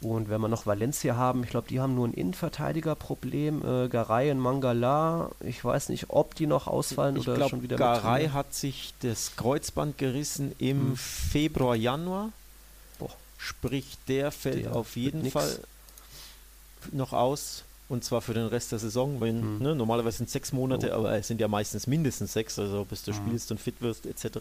[0.00, 3.64] Und wenn wir noch Valencia haben, ich glaube, die haben nur ein Innenverteidigerproblem.
[3.64, 7.62] Äh, Garay und Mangala, ich weiß nicht, ob die noch ausfallen ich oder glaub, schon
[7.62, 10.96] wieder Garay hat sich das Kreuzband gerissen im hm.
[10.96, 12.30] Februar, Januar.
[12.98, 13.10] Boah.
[13.38, 15.60] Sprich, der fällt der auf jeden Fall
[16.92, 17.64] noch aus.
[17.88, 19.58] Und zwar für den Rest der Saison, weil mhm.
[19.58, 20.98] ne, normalerweise sind sechs Monate, oh.
[20.98, 23.16] aber es sind ja meistens mindestens sechs, also bis du mhm.
[23.16, 24.38] spielst und fit wirst etc.,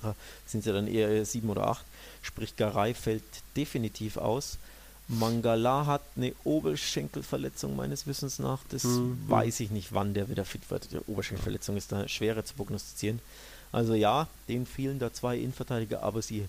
[0.48, 1.86] sind es ja dann eher sieben oder acht.
[2.24, 3.24] Sprich, Garay fällt
[3.56, 4.58] definitiv aus.
[5.08, 8.62] Mangala hat eine Oberschenkelverletzung meines Wissens nach.
[8.70, 9.20] Das mhm.
[9.28, 10.92] weiß ich nicht, wann der wieder fit wird.
[10.92, 13.20] Die Oberschenkelverletzung ist da schwerer zu prognostizieren.
[13.72, 16.48] Also ja, denen fehlen da zwei Innenverteidiger, aber sie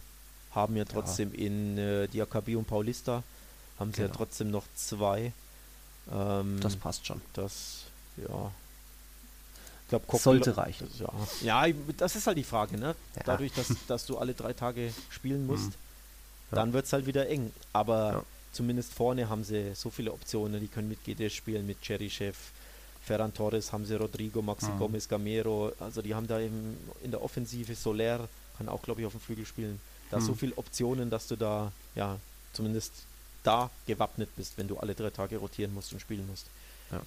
[0.53, 1.47] haben ja trotzdem ja.
[1.47, 3.23] in äh, Diakabi und Paulista
[3.79, 4.09] haben sie genau.
[4.09, 5.33] ja trotzdem noch zwei.
[6.13, 7.21] Ähm, das passt schon.
[7.33, 7.83] Das,
[8.17, 8.51] ja.
[9.85, 10.89] Ich glaube, sollte reichen.
[11.43, 11.67] Ja.
[11.69, 12.97] ja, das ist halt die Frage, ne?
[13.15, 13.23] Ja.
[13.25, 16.57] Dadurch, dass, dass du alle drei Tage spielen musst, mhm.
[16.57, 17.53] dann wird es halt wieder eng.
[17.73, 20.61] Aber zumindest vorne haben sie so viele Optionen.
[20.61, 22.37] Die können mit GD spielen, mit Cherichev,
[23.05, 24.79] Ferran Torres, haben sie Rodrigo, Maxi mhm.
[24.79, 25.73] Gomez, Gamero.
[25.79, 28.29] Also die haben da eben in der Offensive Soler,
[28.59, 29.81] kann auch, glaube ich, auf dem Flügel spielen.
[30.11, 30.25] Da mhm.
[30.25, 32.19] so viele Optionen, dass du da, ja,
[32.53, 32.93] zumindest
[33.47, 36.47] da gewappnet bist, wenn du alle drei Tage rotieren musst und spielen musst.
[36.91, 37.01] Ja.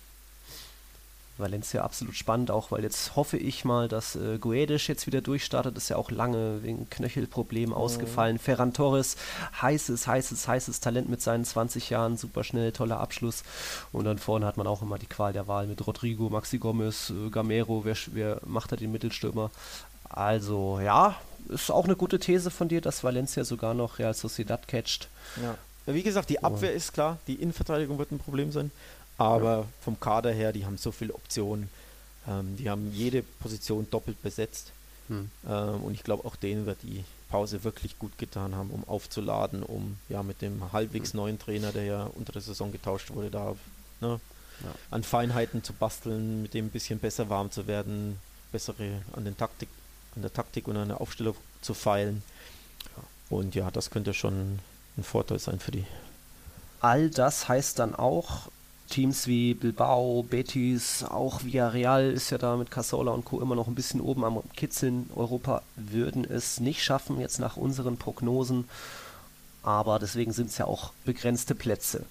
[1.39, 5.77] Valencia absolut spannend, auch weil jetzt hoffe ich mal, dass äh, Guedes jetzt wieder durchstartet.
[5.77, 7.77] Ist ja auch lange wegen Knöchelproblemen oh.
[7.77, 8.37] ausgefallen.
[8.37, 9.15] Ferran Torres,
[9.61, 13.43] heißes, heißes, heißes Talent mit seinen 20 Jahren, super schnell, toller Abschluss.
[13.91, 17.09] Und dann vorne hat man auch immer die Qual der Wahl mit Rodrigo, Maxi Gomez,
[17.09, 19.49] äh, Gamero, wer, wer macht da den Mittelstürmer?
[20.09, 21.15] Also ja,
[21.47, 25.07] ist auch eine gute These von dir, dass Valencia sogar noch Real Sociedad catcht.
[25.41, 25.55] Ja.
[25.93, 28.71] Wie gesagt, die Abwehr ist klar, die Innenverteidigung wird ein Problem sein,
[29.17, 29.65] aber ja.
[29.81, 31.69] vom Kader her, die haben so viele Optionen.
[32.27, 34.71] Ähm, die haben jede Position doppelt besetzt.
[35.07, 35.29] Hm.
[35.47, 39.63] Ähm, und ich glaube, auch denen wird die Pause wirklich gut getan haben, um aufzuladen,
[39.63, 41.17] um ja mit dem halbwegs hm.
[41.17, 43.55] neuen Trainer, der ja unter der Saison getauscht wurde, da
[44.01, 44.19] ne,
[44.63, 44.75] ja.
[44.91, 48.19] an Feinheiten zu basteln, mit dem ein bisschen besser warm zu werden,
[48.51, 49.69] bessere an den Taktik,
[50.15, 52.23] an der Taktik und an der Aufstellung zu feilen.
[53.29, 54.59] Und ja, das könnte schon
[54.99, 55.85] ein Vorteil sein für die.
[56.81, 58.49] All das heißt dann auch,
[58.89, 63.39] Teams wie Bilbao, Betis, auch Villarreal ist ja da mit Casola und Co.
[63.39, 65.09] immer noch ein bisschen oben am Kitzeln.
[65.15, 68.67] Europa würden es nicht schaffen, jetzt nach unseren Prognosen.
[69.61, 72.05] Aber deswegen sind es ja auch begrenzte Plätze.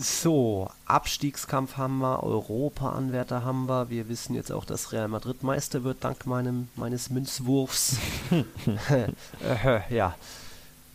[0.00, 3.90] So, Abstiegskampf haben wir, Europa-Anwärter haben wir.
[3.90, 7.96] Wir wissen jetzt auch, dass Real Madrid Meister wird, dank meinem, meines Münzwurfs.
[8.90, 10.14] äh, ja.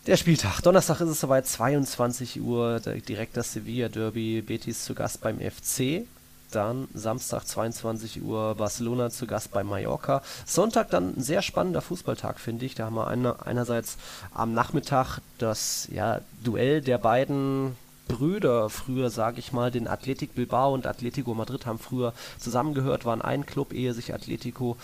[0.06, 0.60] Der Spieltag.
[0.60, 4.42] Donnerstag ist es soweit, 22 Uhr, direkt das Sevilla-Derby.
[4.42, 6.06] Betis zu Gast beim FC.
[6.52, 10.22] Dann Samstag 22 Uhr Barcelona zu Gast bei Mallorca.
[10.46, 12.76] Sonntag dann ein sehr spannender Fußballtag, finde ich.
[12.76, 13.96] Da haben wir eine, einerseits
[14.34, 17.78] am Nachmittag das ja, Duell der beiden
[18.10, 23.22] Brüder früher, sage ich mal, den Athletic Bilbao und Atletico Madrid haben früher zusammengehört, waren
[23.22, 24.76] ein Club, ehe sich Atletico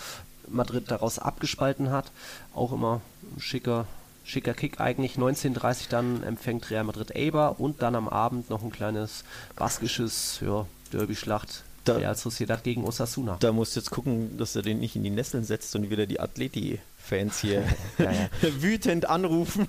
[0.48, 2.10] Madrid daraus abgespalten hat.
[2.54, 3.02] Auch immer
[3.36, 3.84] ein schicker,
[4.30, 5.16] schicker Kick eigentlich.
[5.16, 9.24] 19.30 dann empfängt Real Madrid Eibar und dann am Abend noch ein kleines
[9.56, 11.64] baskisches ja, Derby-Schlacht.
[11.84, 13.36] Da- Real Sociedad gegen Osasuna.
[13.40, 16.06] Da musst du jetzt gucken, dass er den nicht in die Nesseln setzt und wieder
[16.06, 17.64] die Atleti-Fans hier
[17.98, 18.28] Ja, ja.
[18.60, 19.66] wütend anrufen.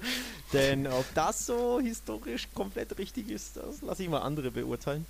[0.52, 5.06] Denn ob das so historisch komplett richtig ist, das lasse ich mal andere beurteilen.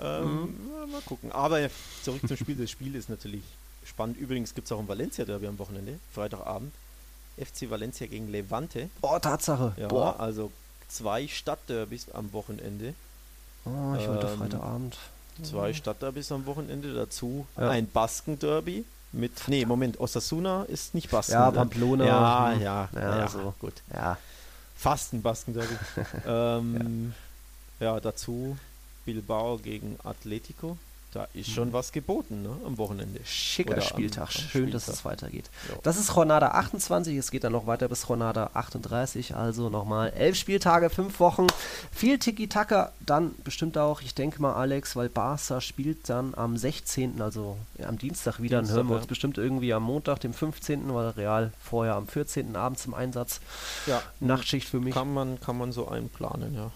[0.00, 1.32] Ähm, ja, Mal gucken.
[1.32, 1.60] Aber
[2.02, 2.56] zurück zum Spiel.
[2.56, 3.42] Das Spiel ist natürlich
[3.84, 4.16] spannend.
[4.16, 6.72] Übrigens gibt es auch ein Valencia-Derby am Wochenende, Freitagabend.
[7.36, 8.90] FC Valencia gegen Levante.
[9.02, 9.72] Oh, Tatsache.
[9.76, 10.18] Ja, Boah.
[10.20, 10.50] also
[10.88, 12.94] zwei Stadtderbys am Wochenende.
[13.64, 14.96] Oh, ich wollte Ähm, Freitagabend.
[15.42, 17.70] Zwei Stadtderbys am Wochenende, dazu Ja.
[17.70, 19.48] ein Basken-Derby mit.
[19.48, 21.32] Nee, Moment, Osasuna ist nicht Basken.
[21.34, 21.56] Ja, ne?
[21.56, 22.04] Pamplona.
[22.04, 22.60] Ja, hm.
[22.62, 23.54] ja, Ja, ja, so.
[23.60, 23.74] gut.
[23.92, 24.18] Ja.
[24.76, 25.74] Fast ein Basken-Derby.
[26.26, 27.14] ähm,
[27.80, 27.98] ja.
[28.00, 28.56] dazu
[29.06, 30.76] Bilbao gegen Atletico.
[31.12, 33.18] Da ist schon was geboten ne, am Wochenende.
[33.24, 34.30] Schicker Oder Spieltag.
[34.30, 34.94] Schön, dass Spieltag.
[34.94, 35.50] es weitergeht.
[35.68, 35.74] Ja.
[35.82, 37.16] Das ist Jornada 28.
[37.16, 39.34] Es geht dann noch weiter bis Jornada 38.
[39.34, 41.48] Also nochmal elf Spieltage, fünf Wochen.
[41.90, 42.92] Viel Tiki-Taka.
[43.00, 47.88] Dann bestimmt auch, ich denke mal, Alex, weil Barca spielt dann am 16., also ja,
[47.88, 48.58] am Dienstag wieder.
[48.58, 48.98] dann Dienstag, hören wir ja.
[48.98, 52.54] uns bestimmt irgendwie am Montag, dem 15., weil Real vorher am 14.
[52.54, 53.40] abends im Einsatz.
[53.86, 54.94] Ja, Nachtschicht für mich.
[54.94, 56.70] kann man, kann man so einplanen, ja.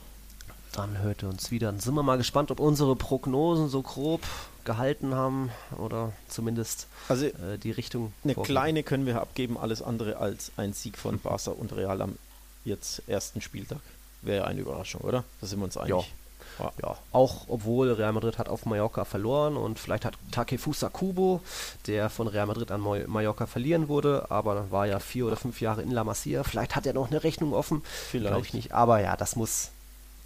[0.74, 1.68] Dann hört ihr uns wieder.
[1.68, 4.20] Dann sind wir mal gespannt, ob unsere Prognosen so grob
[4.64, 8.12] gehalten haben oder zumindest Also äh, die Richtung.
[8.24, 8.52] eine vorgeben.
[8.52, 12.18] kleine können wir abgeben, alles andere als ein Sieg von Barca und Real am
[12.64, 13.80] jetzt ersten Spieltag.
[14.22, 15.22] Wäre eine Überraschung, oder?
[15.40, 15.90] Da sind wir uns einig.
[15.90, 16.02] Ja.
[16.80, 21.40] Ja, auch obwohl Real Madrid hat auf Mallorca verloren und vielleicht hat Takefusa Kubo,
[21.88, 25.82] der von Real Madrid an Mallorca verlieren wurde, aber war ja vier oder fünf Jahre
[25.82, 26.44] in La Masia.
[26.44, 27.82] Vielleicht hat er noch eine Rechnung offen.
[28.08, 28.28] Vielleicht.
[28.32, 28.72] Glaube ich nicht.
[28.72, 29.70] Aber ja, das muss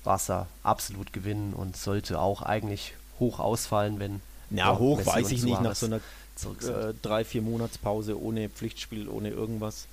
[0.09, 5.31] Barca absolut gewinnen und sollte auch eigentlich hoch ausfallen, wenn Ja, ja, hoch Messi weiß
[5.33, 9.87] ich nicht nach so einer äh, drei, vier Monatspause ohne Pflichtspiel, ohne irgendwas.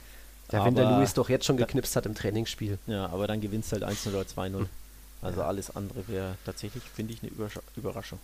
[0.54, 2.78] ja, wenn der aber- Luis doch jetzt schon geknipst hat im Trainingsspiel.
[2.88, 4.68] Ja, aber dann gewinnst du halt 1-0 oder 2-0.
[5.22, 8.20] Also alles andere wäre tatsächlich, finde ich, eine Überscha Überraschung.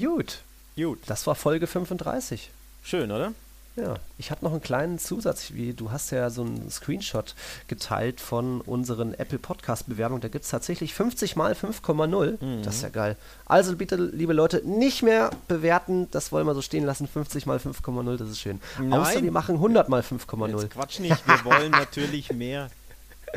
[0.00, 0.42] Gut,
[0.76, 1.00] Gut.
[1.06, 2.50] das war Folge 35.
[2.84, 3.32] Schön, oder?
[3.80, 5.52] Ja, ich habe noch einen kleinen Zusatz.
[5.52, 7.34] Wie, du hast ja so einen Screenshot
[7.68, 10.20] geteilt von unseren Apple Podcast Bewerbungen.
[10.20, 12.42] Da gibt es tatsächlich 50 mal 5,0.
[12.44, 12.62] Mhm.
[12.62, 13.16] Das ist ja geil.
[13.46, 16.08] Also bitte, liebe Leute, nicht mehr bewerten.
[16.10, 17.06] Das wollen wir so stehen lassen.
[17.06, 18.60] 50 mal 5,0, das ist schön.
[18.78, 18.92] Nein.
[18.94, 20.48] Außer wir machen 100 mal 5,0.
[20.62, 22.70] Jetzt Quatsch nicht, wir wollen natürlich mehr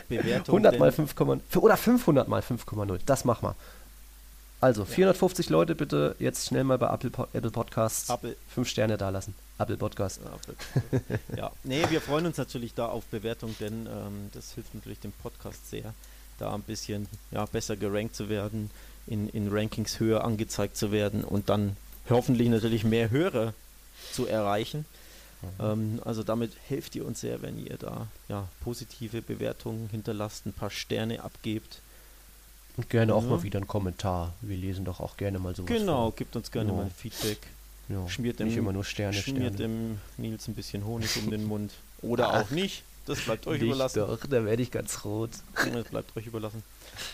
[0.09, 0.55] Bewertung.
[0.55, 1.39] 100 mal denn- 5,0.
[1.59, 2.99] Oder 500 mal 5,0.
[3.05, 3.55] Das machen wir.
[4.63, 8.35] Also, 450 Leute bitte jetzt schnell mal bei Apple, Apple Podcasts Apple.
[8.53, 9.33] 5 Sterne dalassen.
[9.61, 10.19] Apple Podcast.
[11.37, 15.11] Ja, nee, wir freuen uns natürlich da auf Bewertung, denn ähm, das hilft natürlich dem
[15.11, 15.93] Podcast sehr,
[16.39, 18.69] da ein bisschen ja, besser gerankt zu werden,
[19.07, 21.75] in, in Rankings höher angezeigt zu werden und dann
[22.09, 23.53] hoffentlich natürlich mehr Hörer
[24.13, 24.85] zu erreichen.
[25.59, 30.53] Ähm, also damit helft ihr uns sehr, wenn ihr da ja, positive Bewertungen hinterlasst, ein
[30.53, 31.81] paar Sterne abgebt.
[32.77, 33.29] Und gerne auch Ja.
[33.29, 34.33] mal wieder einen Kommentar.
[34.41, 36.15] Wir lesen doch auch gerne mal sowas Genau, vor.
[36.15, 36.77] gebt uns gerne Ja.
[36.77, 37.39] mal Feedback.
[37.91, 38.07] Ja.
[38.09, 39.57] Schmiert dem, Nicht immer nur Sterne, schmiert Sterne.
[39.57, 41.71] dem Nils ein bisschen Honig um den Mund.
[42.01, 42.83] Oder auch nicht.
[43.05, 43.99] Das bleibt euch überlassen.
[43.99, 45.31] Doch, da werde ich ganz rot.
[45.73, 46.63] Das bleibt euch überlassen.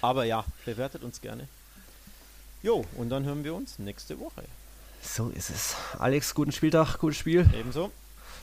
[0.01, 1.47] Aber ja, bewertet uns gerne.
[2.61, 4.43] Jo, und dann hören wir uns nächste Woche.
[5.01, 5.75] So ist es.
[5.97, 7.49] Alex, guten Spieltag, gutes Spiel.
[7.57, 7.91] Ebenso.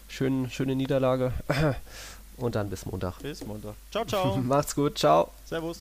[0.09, 1.32] Schön, schöne Niederlage.
[2.36, 3.19] Und dann bis Montag.
[3.20, 3.74] Bis Montag.
[3.90, 4.36] Ciao, ciao.
[4.43, 5.31] Macht's gut, ciao.
[5.44, 5.78] Servus.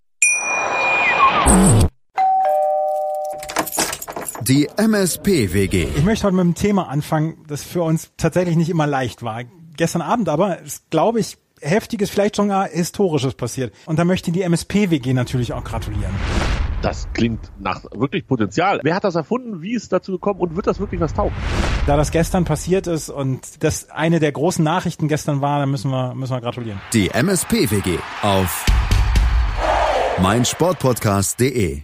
[4.47, 5.87] Die MSP-WG.
[5.95, 9.43] Ich möchte heute mit einem Thema anfangen, das für uns tatsächlich nicht immer leicht war.
[9.77, 13.73] Gestern Abend aber ist, glaube ich, heftiges, vielleicht sogar historisches passiert.
[13.85, 16.11] Und da möchte die MSP-WG natürlich auch gratulieren.
[16.81, 18.81] Das klingt nach wirklich Potenzial.
[18.83, 19.61] Wer hat das erfunden?
[19.61, 20.41] Wie ist es dazu gekommen?
[20.41, 21.33] Und wird das wirklich was taugen?
[21.87, 25.89] Da das gestern passiert ist und das eine der großen Nachrichten gestern war, dann müssen
[25.89, 26.81] wir, müssen wir gratulieren.
[26.91, 28.65] Die MSP-WG auf
[30.21, 31.83] meinsportpodcast.de